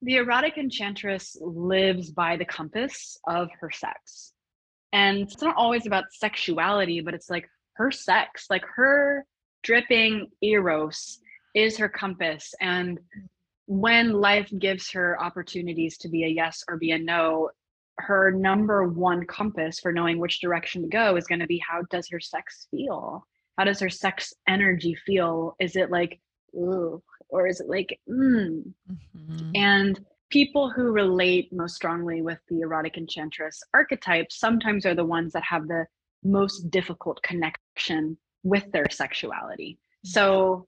[0.03, 4.33] the erotic enchantress lives by the compass of her sex.
[4.93, 9.25] And it's not always about sexuality, but it's like her sex, like her
[9.63, 11.19] dripping eros
[11.57, 12.53] is her compass.
[12.61, 12.99] And
[13.65, 17.49] when life gives her opportunities to be a yes or be a no,
[17.97, 21.81] her number one compass for knowing which direction to go is going to be how
[21.89, 23.25] does her sex feel?
[23.57, 25.55] How does her sex energy feel?
[25.59, 26.19] Is it like,
[26.55, 28.61] ooh, or is it like, mm?
[29.15, 29.51] Mhm.
[29.55, 35.33] And people who relate most strongly with the erotic enchantress archetype sometimes are the ones
[35.33, 35.87] that have the
[36.23, 39.79] most difficult connection with their sexuality.
[40.05, 40.67] So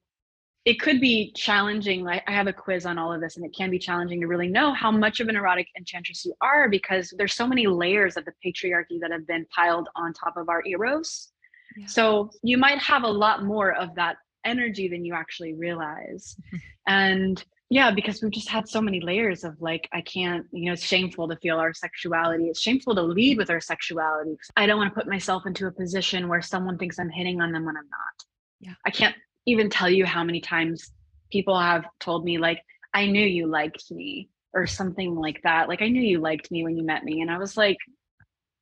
[0.65, 2.03] it could be challenging.
[2.03, 4.27] Like I have a quiz on all of this, and it can be challenging to
[4.27, 8.17] really know how much of an erotic enchantress you are because there's so many layers
[8.17, 11.31] of the patriarchy that have been piled on top of our eros.
[11.77, 11.85] Yeah.
[11.87, 16.35] So you might have a lot more of that energy than you actually realize.
[16.87, 20.73] and yeah, because we've just had so many layers of like, I can't, you know,
[20.73, 22.45] it's shameful to feel our sexuality.
[22.45, 24.35] It's shameful to lead with our sexuality.
[24.57, 27.51] I don't want to put myself into a position where someone thinks I'm hitting on
[27.51, 28.25] them when I'm not.
[28.59, 28.73] Yeah.
[28.85, 30.91] I can't even tell you how many times
[31.31, 32.61] people have told me, like,
[32.93, 35.67] I knew you liked me or something like that.
[35.69, 37.21] Like, I knew you liked me when you met me.
[37.21, 37.77] And I was like,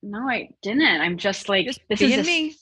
[0.04, 1.02] no, I didn't.
[1.02, 2.56] I'm just like, Just this is a me.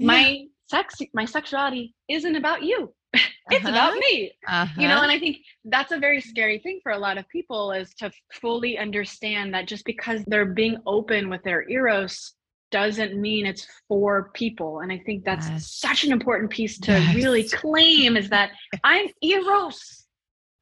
[0.00, 4.00] my sex my sexuality isn't about you it's about Uh-huh.
[4.00, 4.32] me
[4.76, 5.02] you know Uh-huh.
[5.04, 8.10] and i think that's a very scary thing for a lot of people is to
[8.32, 12.34] fully understand that just because they're being open with their eros
[12.70, 14.80] doesn't mean it's for people.
[14.80, 15.72] And i think that's Yes.
[15.72, 18.50] such an important piece to really claim is that
[18.84, 20.04] i'm eros.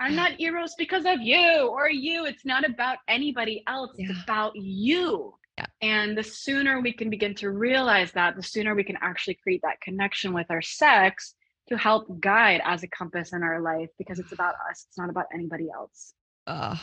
[0.00, 2.26] I'm not eros because of you or you.
[2.26, 3.92] It's not about anybody else.
[3.96, 5.34] It's about you.
[5.56, 5.66] Yeah.
[5.82, 9.62] and the sooner we can begin to realize that the sooner we can actually create
[9.62, 11.36] that connection with our sex
[11.68, 14.84] to help guide as a compass in our life because it's about us.
[14.88, 16.12] It's not about anybody else.
[16.48, 16.76] Oh,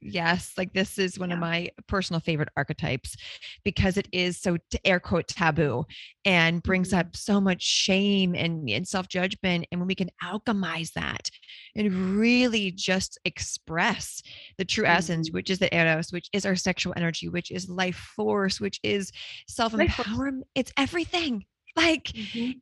[0.00, 0.52] yes.
[0.56, 3.16] Like this is one of my personal favorite archetypes
[3.64, 5.84] because it is so air quote taboo
[6.24, 6.98] and brings Mhm.
[6.98, 9.66] up so much shame and, and self judgment.
[9.70, 11.30] And when we can alchemize that
[11.76, 14.22] and really just express
[14.58, 15.34] the true essence, Mhm.
[15.34, 19.12] which is the eros, which is our sexual energy, which is life force, which is
[19.48, 21.44] self empowerment, it's everything.
[21.76, 22.10] Like,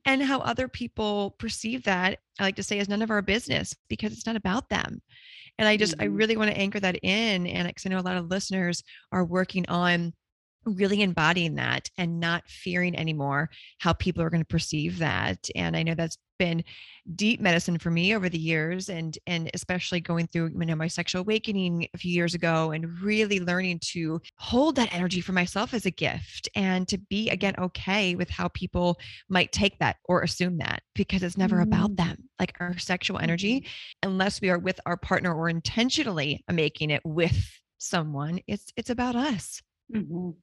[0.04, 3.74] and how other people perceive that i like to say is none of our business
[3.88, 5.00] because it's not about them
[5.58, 6.16] and i just i Mhm.
[6.16, 9.24] really want to anchor that in and because i know a lot of listeners are
[9.24, 10.12] working on
[10.74, 15.76] really embodying that and not fearing anymore how people are going to perceive that and
[15.76, 16.62] i know that's been
[17.16, 20.86] deep medicine for me over the years and and especially going through you know my
[20.86, 25.74] sexual awakening a few years ago and really learning to hold that energy for myself
[25.74, 30.22] as a gift and to be again okay with how people might take that or
[30.22, 31.96] assume that because it's never about Mm.
[31.96, 33.66] them like our sexual energy
[34.02, 39.16] unless we are with our partner or intentionally making it with someone it's it's about
[39.16, 40.36] us Mhm.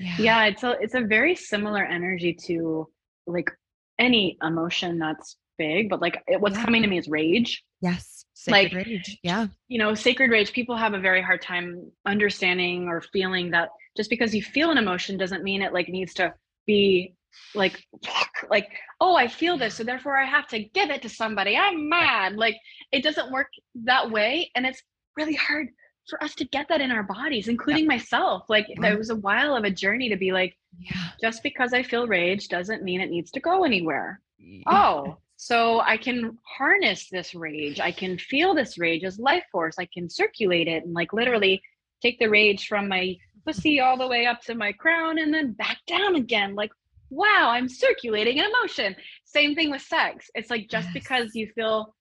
[0.00, 0.16] Yeah.
[0.18, 2.88] Yeah it's a it's a very similar energy to
[3.26, 3.50] like
[3.98, 6.64] any emotion that's big but like it, what's Yeah.
[6.64, 7.62] coming to me is rage.
[7.82, 9.46] Yes Like, rage yeah.
[9.68, 14.10] you know sacred rage people have a very hard time understanding or feeling that just
[14.10, 16.32] because you feel an emotion doesn't mean it like needs to
[16.66, 17.14] be
[17.54, 17.76] like
[18.50, 18.68] like
[19.00, 21.56] oh i feel this so therefore i have to give it to somebody.
[21.56, 22.34] I'm mad.
[22.36, 22.56] Like
[22.92, 23.48] it doesn't work
[23.90, 24.82] that way and it's
[25.16, 25.68] really hard
[26.08, 28.44] for us to get that in our bodies including myself.
[28.48, 28.82] Like mm-hmm.
[28.82, 31.10] there was a while of a journey to be like yeah.
[31.20, 34.20] just because i feel rage doesn't mean it needs to go anywhere.
[34.40, 34.62] Oh, yeah.
[34.66, 37.80] oh so i can harness this rage.
[37.80, 39.76] I can feel this rage as life force.
[39.78, 41.62] I can circulate it and like literally
[42.02, 45.52] take the rage from my pussy all the way up to my crown and then
[45.52, 46.54] back down again.
[46.54, 46.72] Like
[47.10, 48.96] wow i'm circulating an emotion.
[49.24, 50.30] Same thing with sex.
[50.34, 50.94] It's like just Yes.
[50.94, 51.94] because you feel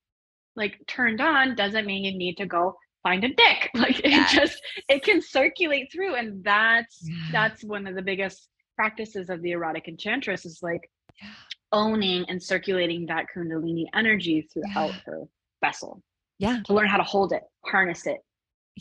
[0.55, 4.33] like turned on doesn't mean you need to go find a dick like Yes.
[4.33, 7.15] it just it can circulate through and that's Yeah.
[7.31, 10.89] that's one of the biggest practices of the erotic enchantress is like
[11.21, 11.29] Yeah.
[11.71, 14.99] owning and circulating that kundalini energy throughout Yeah.
[15.05, 15.23] her
[15.63, 16.01] vessel
[16.39, 16.59] Yeah.
[16.65, 18.19] to learn how to hold it harness it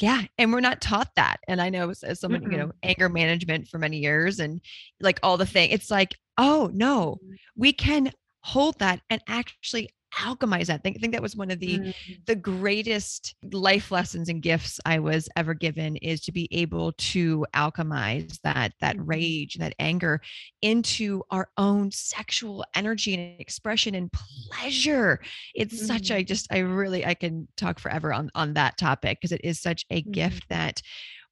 [0.00, 0.22] Yeah.
[0.38, 1.38] And we're not taught that.
[1.48, 2.58] And I know as, as someone, you Mm-mm.
[2.58, 4.60] know, anger management for many years and
[5.00, 7.34] like all the thing, it's like, oh no, mm-hmm.
[7.56, 8.12] we can
[8.44, 10.80] hold that and actually alchemize that.
[10.84, 11.92] I think, that was one of the Mm.
[12.26, 17.46] the greatest life lessons and gifts I was ever given is to be able to
[17.54, 19.08] alchemize that that Mhm.
[19.08, 20.20] rage and that anger
[20.62, 25.20] into our own sexual energy and expression and pleasure.
[25.54, 26.14] It's such Mhm.
[26.16, 29.60] I just I really I can talk forever on on that topic because it is
[29.60, 30.12] such a Mhm.
[30.12, 30.82] gift that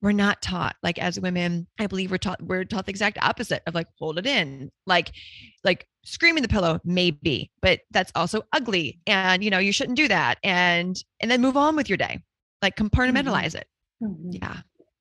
[0.02, 3.62] we're not taught like as women i believe we're taught we're taught the exact opposite
[3.66, 5.12] of like hold it in like
[5.64, 10.06] like screaming the pillow maybe but that's also ugly and you know you shouldn't do
[10.08, 12.22] that and and then move on with your day
[12.62, 12.86] like mm-hmm.
[12.86, 13.66] compartmentalize it
[14.02, 14.28] Mhm.
[14.30, 14.56] yeah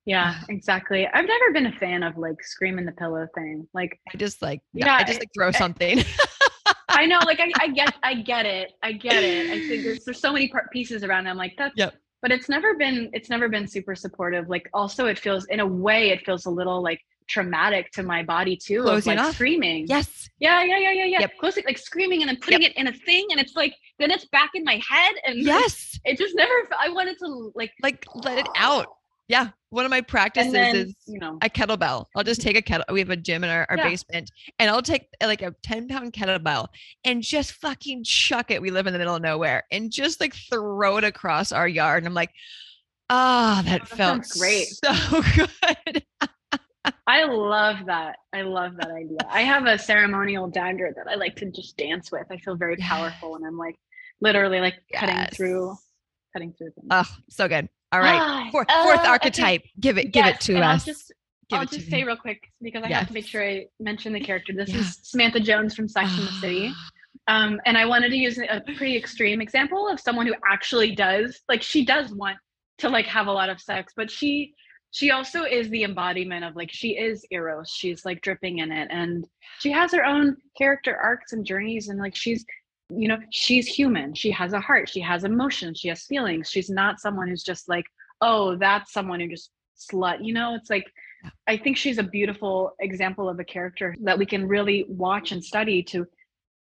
[0.05, 4.17] yeah exactly i've never been a fan of like screaming the pillow thing like i
[4.17, 6.03] just like Yeah, i just like throw eh, eh, something
[6.95, 9.49] I know, like I, I get, I get it, I get it.
[9.49, 11.27] I think there's there's so many part pieces around.
[11.27, 11.29] it.
[11.29, 11.93] I'm like that's, Yep.
[12.21, 14.49] But it's never been, it's never been super supportive.
[14.49, 18.23] Like also, it feels in a way, it feels a little like traumatic to my
[18.23, 19.33] body too, of Closing like off.
[19.35, 19.85] screaming.
[19.87, 21.19] yes Yeah, yeah, yeah, yeah, yeah.
[21.21, 21.31] Yep.
[21.39, 24.25] Closing, like screaming and then putting it in a thing, and it's like then it's
[24.25, 26.53] back in my head, and yes it just never.
[26.79, 28.87] I wanted to like like let it out
[29.27, 32.05] yeah one of my practices then is you know, a kettlebell.
[32.15, 32.85] I'll just take a kettle.
[32.93, 33.89] We have a gym in our, our Yeah.
[33.89, 36.67] basement, and I'll take like a 10 pound kettlebell
[37.03, 38.61] and just fucking chuck it.
[38.61, 42.03] We live in the middle of nowhere and just like throw it across our yard.
[42.03, 42.31] And I'm like,
[43.09, 44.67] ah, that that felt great.
[44.67, 46.03] so good.
[47.07, 48.17] I love that.
[48.31, 49.17] I love that idea.
[49.29, 52.27] I have a ceremonial dagger that I like to just dance with.
[52.31, 53.75] I feel very powerful when I'm like
[54.21, 55.77] literally like cutting through, Yes.
[56.35, 56.87] Cutting through things.
[56.91, 57.69] Oh, so good.
[57.93, 58.19] All right.
[58.21, 59.63] Ah, Fourth, uh, fourth archetype.
[59.79, 60.81] Give it, give it Yes, to and us.
[60.81, 61.13] I'll just,
[61.49, 61.91] give I'll it to just me.
[61.99, 64.51] say real quick because I have to make sure I mention the character.
[64.53, 64.79] This Yeah.
[64.81, 66.73] is Samantha Jones from Sex and the City.
[67.27, 71.39] Um, and I wanted to use a pretty extreme example of someone who actually does
[71.47, 72.37] like she does want
[72.79, 74.53] to like have a lot of sex, but she
[74.91, 77.69] she also is the embodiment of like she is Eros.
[77.69, 79.25] She's like dripping in it, and
[79.59, 82.45] she has her own character arcs and journeys, and like she's
[82.89, 84.13] you know she's human.
[84.13, 84.89] She has a heart.
[84.89, 85.79] She has emotions.
[85.79, 86.49] She has feelings.
[86.49, 87.85] She's not someone who's just like
[88.21, 90.23] oh that's someone who just slut.
[90.23, 90.85] You know, it's like
[91.23, 91.29] Yeah.
[91.47, 95.43] I think she's a beautiful example of a character that we can really watch and
[95.43, 96.05] study to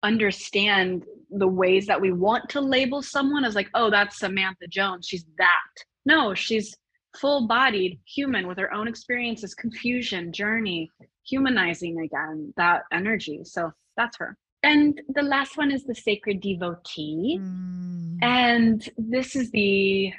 [0.03, 5.07] understand the ways that we want to label someone as like, oh, that's Samantha Jones.
[5.07, 5.85] She's that.
[6.05, 6.77] No, she's
[7.17, 10.91] full bodied human with her own experiences, confusion, journey,
[11.25, 13.43] humanizing again that energy.
[13.45, 14.37] So that's her.
[14.63, 17.39] And the last one is the sacred devotee.
[17.41, 18.19] Mm.
[18.23, 20.13] And this is the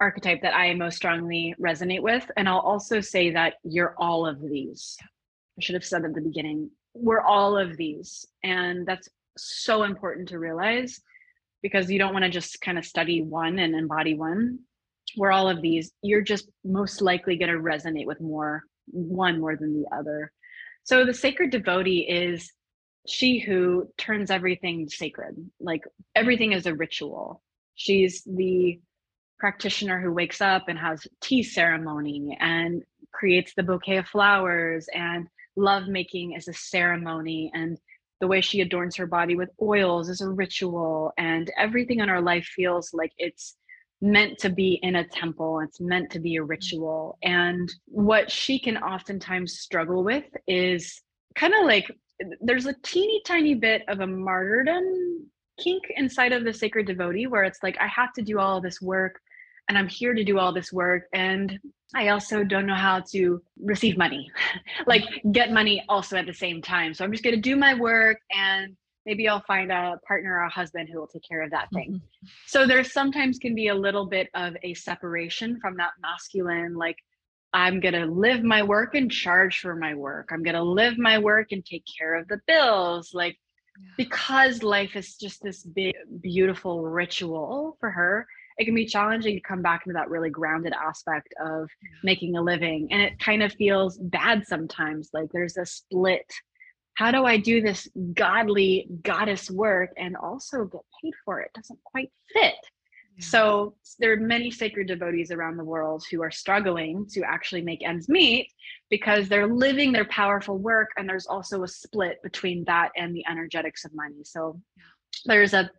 [0.00, 2.30] archetype that I most strongly resonate with.
[2.36, 4.96] And I'll also say that you're all of these.
[5.58, 8.26] I should have said at the beginning, we're all of these.
[8.42, 11.00] And that's so important to realize
[11.62, 14.60] because you don't want to just kind of study one and embody one.
[15.16, 15.92] We're all of these.
[16.02, 20.32] You're just most likely going to resonate with more, one more than the other.
[20.84, 22.50] So the sacred devotee is
[23.06, 25.50] she who turns everything sacred.
[25.60, 25.82] Like
[26.14, 27.42] everything is a ritual.
[27.74, 28.80] She's the
[29.38, 32.82] practitioner who wakes up and has tea ceremony and
[33.12, 35.26] creates the bouquet of flowers and
[35.56, 37.78] love making is a ceremony and
[38.20, 42.20] the way she adorns her body with oils is a ritual and everything in our
[42.20, 43.56] life feels like it's
[44.02, 48.58] meant to be in a temple it's meant to be a ritual and what she
[48.58, 51.02] can oftentimes struggle with is
[51.34, 51.90] kind of like
[52.40, 55.26] there's a teeny tiny bit of a martyrdom
[55.58, 58.80] kink inside of the sacred devotee where it's like i have to do all this
[58.80, 59.20] work
[59.68, 61.58] and i'm here to do all this work and
[61.94, 64.30] i also don't know how to receive money
[64.86, 67.74] like get money also at the same time so i'm just going to do my
[67.74, 71.50] work and maybe i'll find a partner or a husband who will take care of
[71.50, 72.28] that thing Mhm.
[72.46, 76.96] so there sometimes can be a little bit of a separation from that masculine like
[77.52, 80.30] i'm going to live my work and charge for my work.
[80.32, 83.12] I'm going to live my work and take care of the bills.
[83.14, 83.36] Like
[83.96, 88.26] because life is just this big beautiful ritual for her
[88.60, 91.70] it can be challenging to come back into that really grounded aspect of
[92.04, 92.88] making a living.
[92.90, 96.30] And it kind of feels bad sometimes like there's a split.
[96.94, 101.78] How do i do this godly goddess work and also get paid for it doesn't
[101.84, 102.56] quite fit
[103.20, 107.84] so there are many sacred devotees around the world who are struggling to actually make
[107.84, 108.48] ends meet
[108.88, 113.24] because they're living their powerful work and there's also a split between that and the
[113.30, 114.22] energetics of money.
[114.24, 114.60] So
[115.26, 115.70] there's a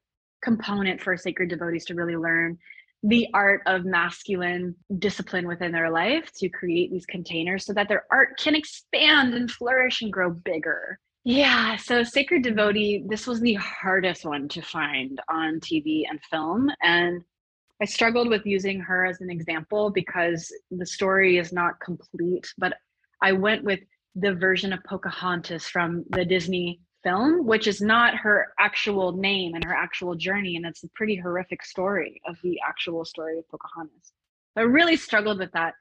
[0.42, 2.58] component for sacred devotees to really learn
[3.04, 8.06] the art of masculine discipline within their life to create these containers so that their
[8.12, 11.00] art can expand and flourish and grow bigger.
[11.24, 16.70] Yeah, so Sacred Devotee, this was the hardest one to find on TV and film.
[16.82, 17.24] And
[17.82, 22.73] I struggled with using her as an example because the story is not complete, but
[23.21, 23.79] I went with
[24.15, 29.63] the version of Pocahontas from the Disney film, which is not her actual name and
[29.63, 30.57] her actual journey.
[30.57, 34.13] And it's a pretty horrific story of the actual story of Pocahontas.
[34.55, 35.73] I really struggled with that.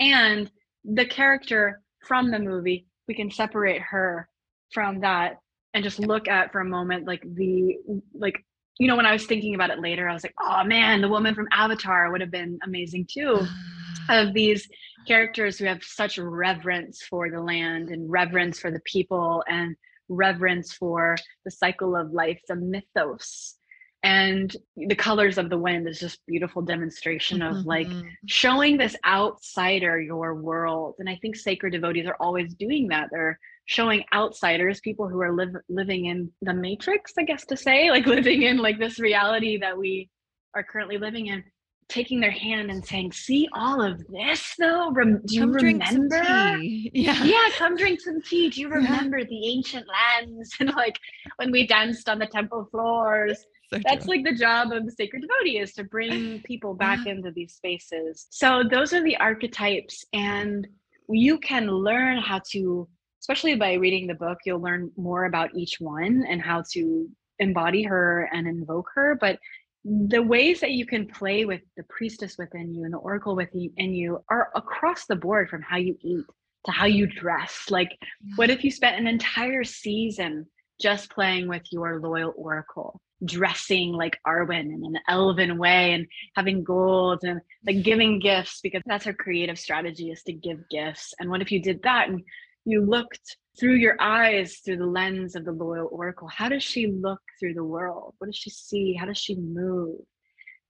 [0.00, 0.50] And
[0.84, 4.26] the character from the movie, we can separate her
[4.72, 5.36] from that
[5.74, 7.76] and just look at for a moment like the
[8.14, 8.42] like
[8.78, 11.08] you know when i was thinking about it later i was like oh man the
[11.08, 13.40] woman from avatar would have been amazing too
[14.08, 14.68] of these
[15.06, 19.76] characters who have such reverence for the land and reverence for the people and
[20.08, 23.56] reverence for the cycle of life, the mythos.
[24.04, 27.68] And the colors of the wind is just beautiful demonstration of mm-hmm.
[27.68, 27.88] like
[28.26, 30.96] showing this outsider your world.
[30.98, 33.10] And I think sacred devotees are always doing that.
[33.12, 33.38] They're
[33.72, 38.06] showing outsiders, people who are live, living in the matrix, I guess to say, like
[38.18, 40.10] living in like this reality that we
[40.54, 41.42] are currently living in,
[41.88, 44.90] taking their hand and saying, "See all of this, though.
[44.92, 46.22] Rem- do you remember?
[46.62, 47.48] Yeah, yeah.
[47.56, 48.50] Come drink some tea.
[48.50, 49.26] Do you remember yeah.
[49.28, 50.98] the ancient lands and like
[51.36, 55.22] when we danced on the temple floors?" So That's like the job of the sacred
[55.22, 58.26] devotee is to bring people back into these spaces.
[58.28, 60.68] So those are the archetypes, and
[61.08, 62.86] you can learn how to,
[63.22, 67.08] especially by reading the book, you'll learn more about each one and how to
[67.38, 69.16] embody her and invoke her.
[69.20, 69.38] But
[69.84, 73.70] the ways that you can play with the priestess within you and the oracle within
[73.76, 76.24] you are across the board from how you eat
[76.66, 77.66] to how you dress.
[77.70, 77.90] Like,
[78.36, 78.58] what mm-hmm.
[78.58, 80.46] if you spent an entire season
[80.80, 86.64] just playing with your loyal oracle, dressing like Arwen in an elven way and having
[86.64, 91.14] gold and like giving gifts because that's her creative strategy is to give gifts.
[91.20, 92.22] And what if you did that and
[92.64, 96.86] you looked through your eyes through the lens of the loyal oracle how does she
[96.86, 99.98] look through the world what does she see how does she move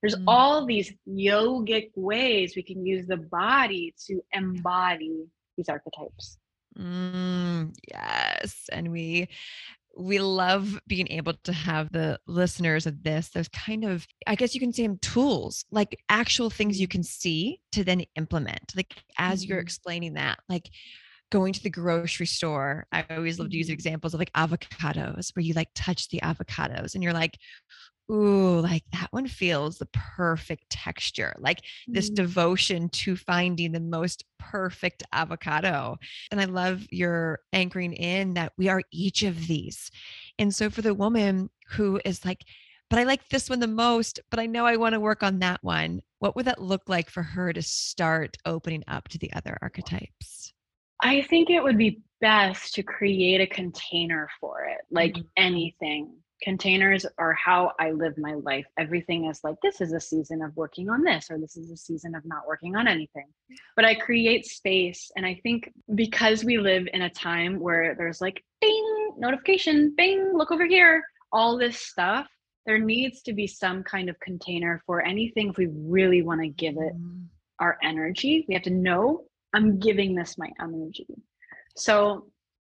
[0.00, 0.24] there's mm.
[0.26, 5.24] all these yogic ways we can use the body to embody
[5.56, 6.38] these archetypes
[6.78, 9.28] mm, yes and we
[9.96, 14.54] we love being able to have the listeners of this those kind of i guess
[14.54, 16.92] you can say them tools like actual things you mm.
[16.92, 19.52] can see to then implement like as mm-hmm.
[19.52, 20.70] you're explaining that like
[21.32, 23.72] going to the grocery store, I always love to use mm-hmm.
[23.72, 27.38] examples of like avocados where you like touch the avocados and you're like,
[28.10, 31.94] ooh, like that one feels the perfect texture, like mm.
[31.94, 35.96] this devotion to finding the most perfect avocado.
[36.30, 39.90] And I love your anchoring in that we are each of these.
[40.38, 42.44] And so for the woman who is like,
[42.90, 45.38] but I like this one the most, but I know I want to work on
[45.38, 46.02] that one.
[46.18, 50.52] What would that look like for her to start opening up to the other archetypes?
[51.02, 55.26] I think it would be best to create a container for it, like mm-hmm.
[55.36, 56.14] anything.
[56.42, 58.66] Containers are how I live my life.
[58.78, 61.76] Everything is like, this is a season of working on this, or this is a
[61.76, 63.26] season of not working on anything.
[63.76, 65.10] But I create space.
[65.16, 70.32] And I think because we live in a time where there's like, bing, notification, bing,
[70.34, 72.26] look over here, all this stuff,
[72.66, 76.48] there needs to be some kind of container for anything if we really want to
[76.48, 77.22] give it mm-hmm.
[77.58, 78.44] our energy.
[78.48, 81.06] We have to know I'm giving this my energy.
[81.76, 82.26] So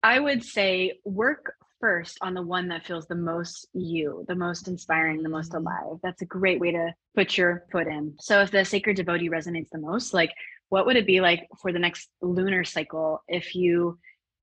[0.01, 4.67] I would say work first on the one that feels the most you, the most
[4.67, 5.67] inspiring, the most mm-hmm.
[5.67, 5.99] alive.
[6.01, 8.15] That's a great way to put your foot in.
[8.19, 10.31] So if the sacred devotee resonates the most, like
[10.69, 13.99] what would it be like for the next lunar cycle if you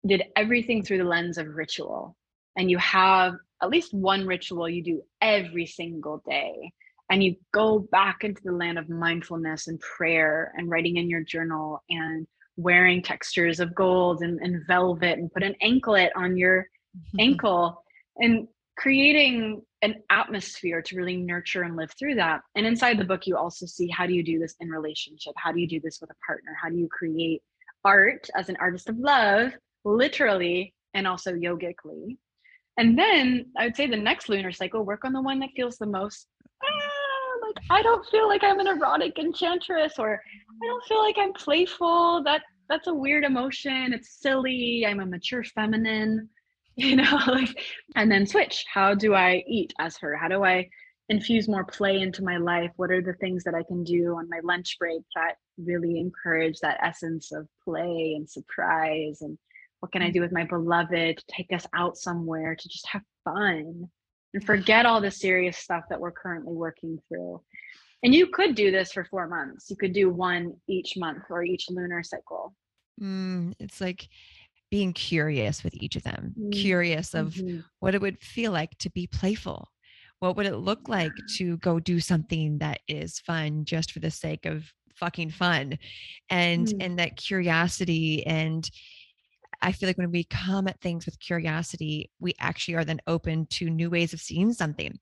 [0.06, 2.16] did everything through the lens of ritual
[2.56, 6.72] and you have at least one ritual you do every single day
[7.10, 11.22] and you go back into the land of mindfulness and prayer and writing in your
[11.22, 16.62] journal and wearing textures of gold and, and velvet and put an anklet on your
[16.96, 17.20] mm-hmm.
[17.20, 17.82] ankle
[18.18, 18.46] and
[18.76, 22.42] creating an atmosphere to really nurture and live through that.
[22.54, 25.32] And inside the book, you also see how do you do this in relationship?
[25.36, 26.56] How do you do this with a partner?
[26.62, 27.42] How do you create
[27.84, 29.52] art as an artist of love,
[29.84, 32.18] literally and also yogically?
[32.76, 35.76] And then I would say the next lunar cycle, work on the one that feels
[35.76, 36.26] the most
[37.56, 40.20] like I don't feel like I'm an erotic enchantress or
[40.62, 42.22] I don't feel like I'm playful.
[42.24, 43.92] That that's a weird emotion.
[43.92, 44.84] It's silly.
[44.86, 46.28] I'm a mature feminine,
[46.76, 47.58] you know, like
[47.96, 48.64] and then switch.
[48.72, 50.16] How do I eat as her?
[50.16, 50.68] How do I
[51.08, 52.70] infuse more play into my life?
[52.76, 56.60] What are the things that I can do on my lunch break that really encourage
[56.60, 59.36] that essence of play and surprise and
[59.80, 60.12] what can I mm.
[60.12, 63.90] do with my beloved to take us out somewhere to just have fun?
[64.34, 67.40] And forget all the serious stuff that we're currently working through.
[68.02, 69.68] And you could do this for four months.
[69.70, 72.54] You could do one each month or each lunar cycle.
[73.00, 74.08] Mm, it's like
[74.70, 77.64] being curious with each of them, Mm, curious of Mhm.
[77.80, 79.68] what it would feel like to be playful.
[80.20, 84.10] What would it look like to go do something that is fun just for the
[84.10, 85.78] sake of fucking fun?
[86.28, 86.76] And Mm.
[86.80, 88.70] and that curiosity and
[89.62, 93.46] I feel like when we come at things with curiosity, we actually are then open
[93.50, 94.98] to new ways of seeing something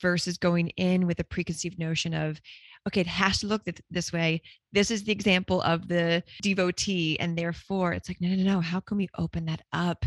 [0.00, 2.40] versus going in with a preconceived notion of,
[2.88, 4.40] okay, it has to look th- this way.
[4.72, 7.20] This is the example of the devotee.
[7.20, 8.60] And therefore, it's like, no, no, no, no.
[8.60, 10.06] How can we open that up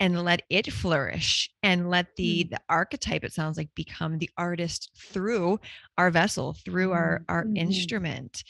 [0.00, 2.50] and let it flourish and let the, Mm.
[2.50, 5.60] the archetype, it sounds like, become the artist through
[5.98, 7.56] our vessel, through our, Mhm, our mhm.
[7.58, 8.44] instrument?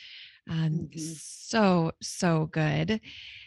[0.49, 1.19] Um, Mhm.
[1.19, 3.01] So, so good.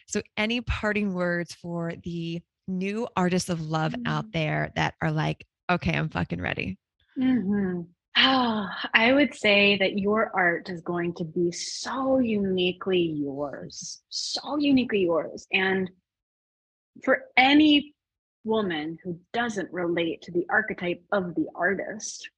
[0.07, 4.31] So, any parting words for the new artists of love out Mm.
[4.33, 6.77] there that are like, okay, I'm fucking ready?
[7.17, 7.87] Mhm.
[8.19, 14.57] Oh, I would say that your art is going to be so uniquely yours, so
[14.57, 15.45] uniquely yours.
[15.51, 15.91] And
[17.03, 17.93] for any
[18.43, 22.29] woman who doesn't relate to the archetype of the artist,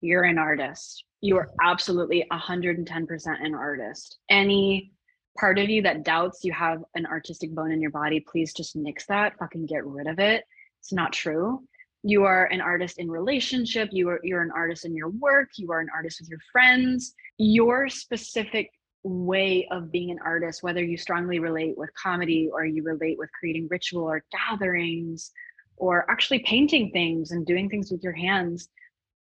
[0.00, 1.04] you're an artist.
[1.22, 4.18] You are absolutely 110% an artist.
[4.28, 4.92] Any
[5.38, 8.76] part of you that doubts you have an artistic bone in your body, please just
[8.76, 10.44] nix that, fucking get rid of it.
[10.80, 11.62] It's not true.
[12.02, 15.70] You are an artist in relationship you are you're an artist in your work you
[15.70, 17.14] are an artist with your friends.
[17.36, 18.70] Your specific
[19.02, 23.30] way of being an artist whether you strongly relate with comedy or you relate with
[23.38, 25.30] creating ritual or gatherings
[25.76, 28.68] or actually painting things and doing things with your hands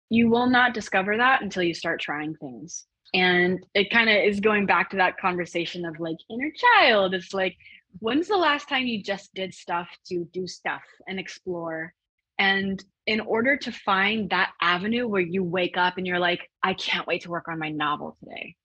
[0.09, 4.39] you will not discover that until you start trying things and it kind of is
[4.39, 7.55] going back to that conversation of like inner child it's like
[7.99, 11.93] when's the last time you just did stuff to do stuff and explore
[12.39, 16.73] and in order to find that avenue where you wake up and you're like, I
[16.73, 18.55] can't wait to work on my novel today,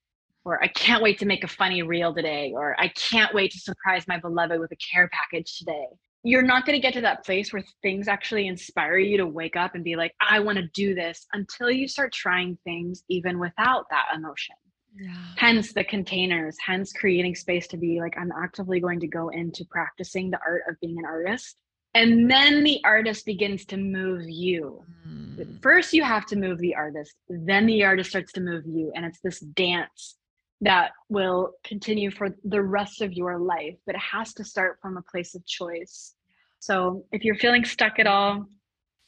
[0.43, 3.59] or I can't wait to make a funny reel today, or I can't wait to
[3.59, 5.87] surprise my beloved with a care package today.
[6.23, 9.55] You're not going to get to that place where things actually inspire you to wake
[9.55, 13.39] up and be like, I want to do this until you start trying things even
[13.39, 14.55] without that emotion.
[14.95, 15.11] Yeah.
[15.37, 19.65] Hence the containers, hence creating space to be like, I'm actively going to go into
[19.65, 21.57] practicing the art of being an artist
[21.95, 25.61] and then the artist begins to move you Mm.
[25.61, 29.05] first you have to move the artist then the artist starts to move you and
[29.05, 30.17] it's this dance
[30.63, 34.97] that will continue for the rest of your life but it has to start from
[34.97, 36.15] a place of choice
[36.59, 38.45] so if you're feeling stuck at all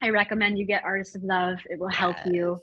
[0.02, 2.60] i recommend you get artist of love it will help you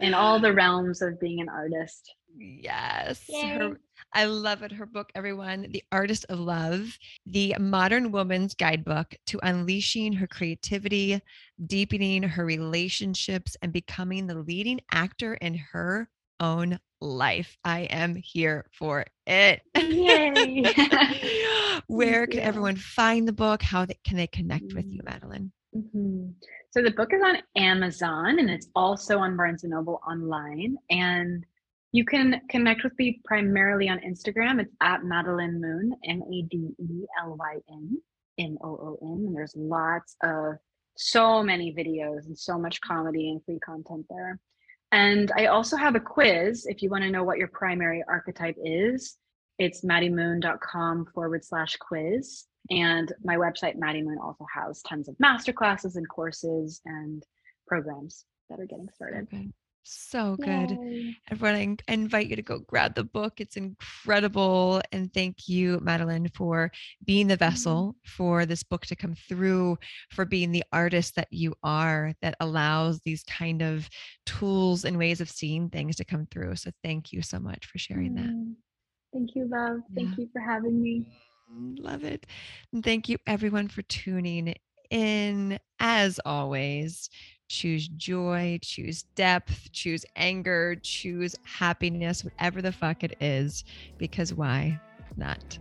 [0.00, 3.28] in all the realms of being an artist Yes.
[3.42, 3.78] Her,
[4.14, 4.72] I love it.
[4.72, 11.20] Her book, everyone, The Artist of Love, the modern woman's guidebook to unleashing her creativity,
[11.66, 16.08] deepening her relationships, and becoming the leading actor in her
[16.42, 17.56] own life.
[17.64, 19.62] I am here for it.
[19.76, 20.64] Yay.
[21.86, 23.62] Where can everyone find the book?
[23.62, 25.08] How they, can they connect with you, Mm.
[25.08, 25.50] Madelyn?
[25.74, 26.34] Mhm.
[26.70, 30.76] So the book is on Amazon and it's also on Barnes and Noble online.
[30.90, 31.44] And
[31.92, 34.60] you can connect with me primarily on Instagram.
[34.60, 37.98] It's at Madelyn Moon, M A D E L Y N
[38.38, 39.24] M O O N.
[39.26, 40.56] And there's lots of
[40.96, 44.38] so many videos and so much comedy and free content there.
[44.92, 48.56] And I also have a quiz if you want to know what your primary archetype
[48.62, 49.16] is.
[49.58, 52.44] It's maddiemoon.com forward slash quiz.
[52.70, 57.22] And my website, Maddie Moon, also has tons of masterclasses and courses and
[57.66, 59.28] programs that are getting started.
[59.30, 59.52] good.
[59.84, 60.70] So good.
[60.70, 61.16] Yay.
[61.30, 63.40] Everyone, I invite you to go grab the book.
[63.40, 64.80] It's incredible.
[64.92, 66.70] And thank you, Madelyn, for
[67.04, 69.78] being the vessel for this book to come through,
[70.10, 73.88] for being the artist that you are that allows these kind of
[74.24, 76.56] tools and ways of seeing things to come through.
[76.56, 78.26] So thank you so much for sharing that.
[78.26, 78.54] Mm.
[79.12, 79.80] Thank you, love.
[79.94, 80.24] Thank Yeah.
[80.24, 81.06] you for having me.
[81.52, 82.26] Mm, Love it.
[82.72, 84.54] And thank you, everyone, for tuning
[84.90, 85.58] in.
[85.84, 87.10] As always,
[87.52, 93.64] choose joy, choose depth, choose anger, choose happiness, whatever the fuck it is,
[93.98, 94.80] because why
[95.16, 95.58] not?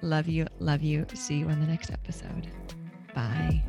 [0.00, 1.06] Love you, love you.
[1.14, 2.48] See you on the next episode.
[3.14, 3.62] Bye.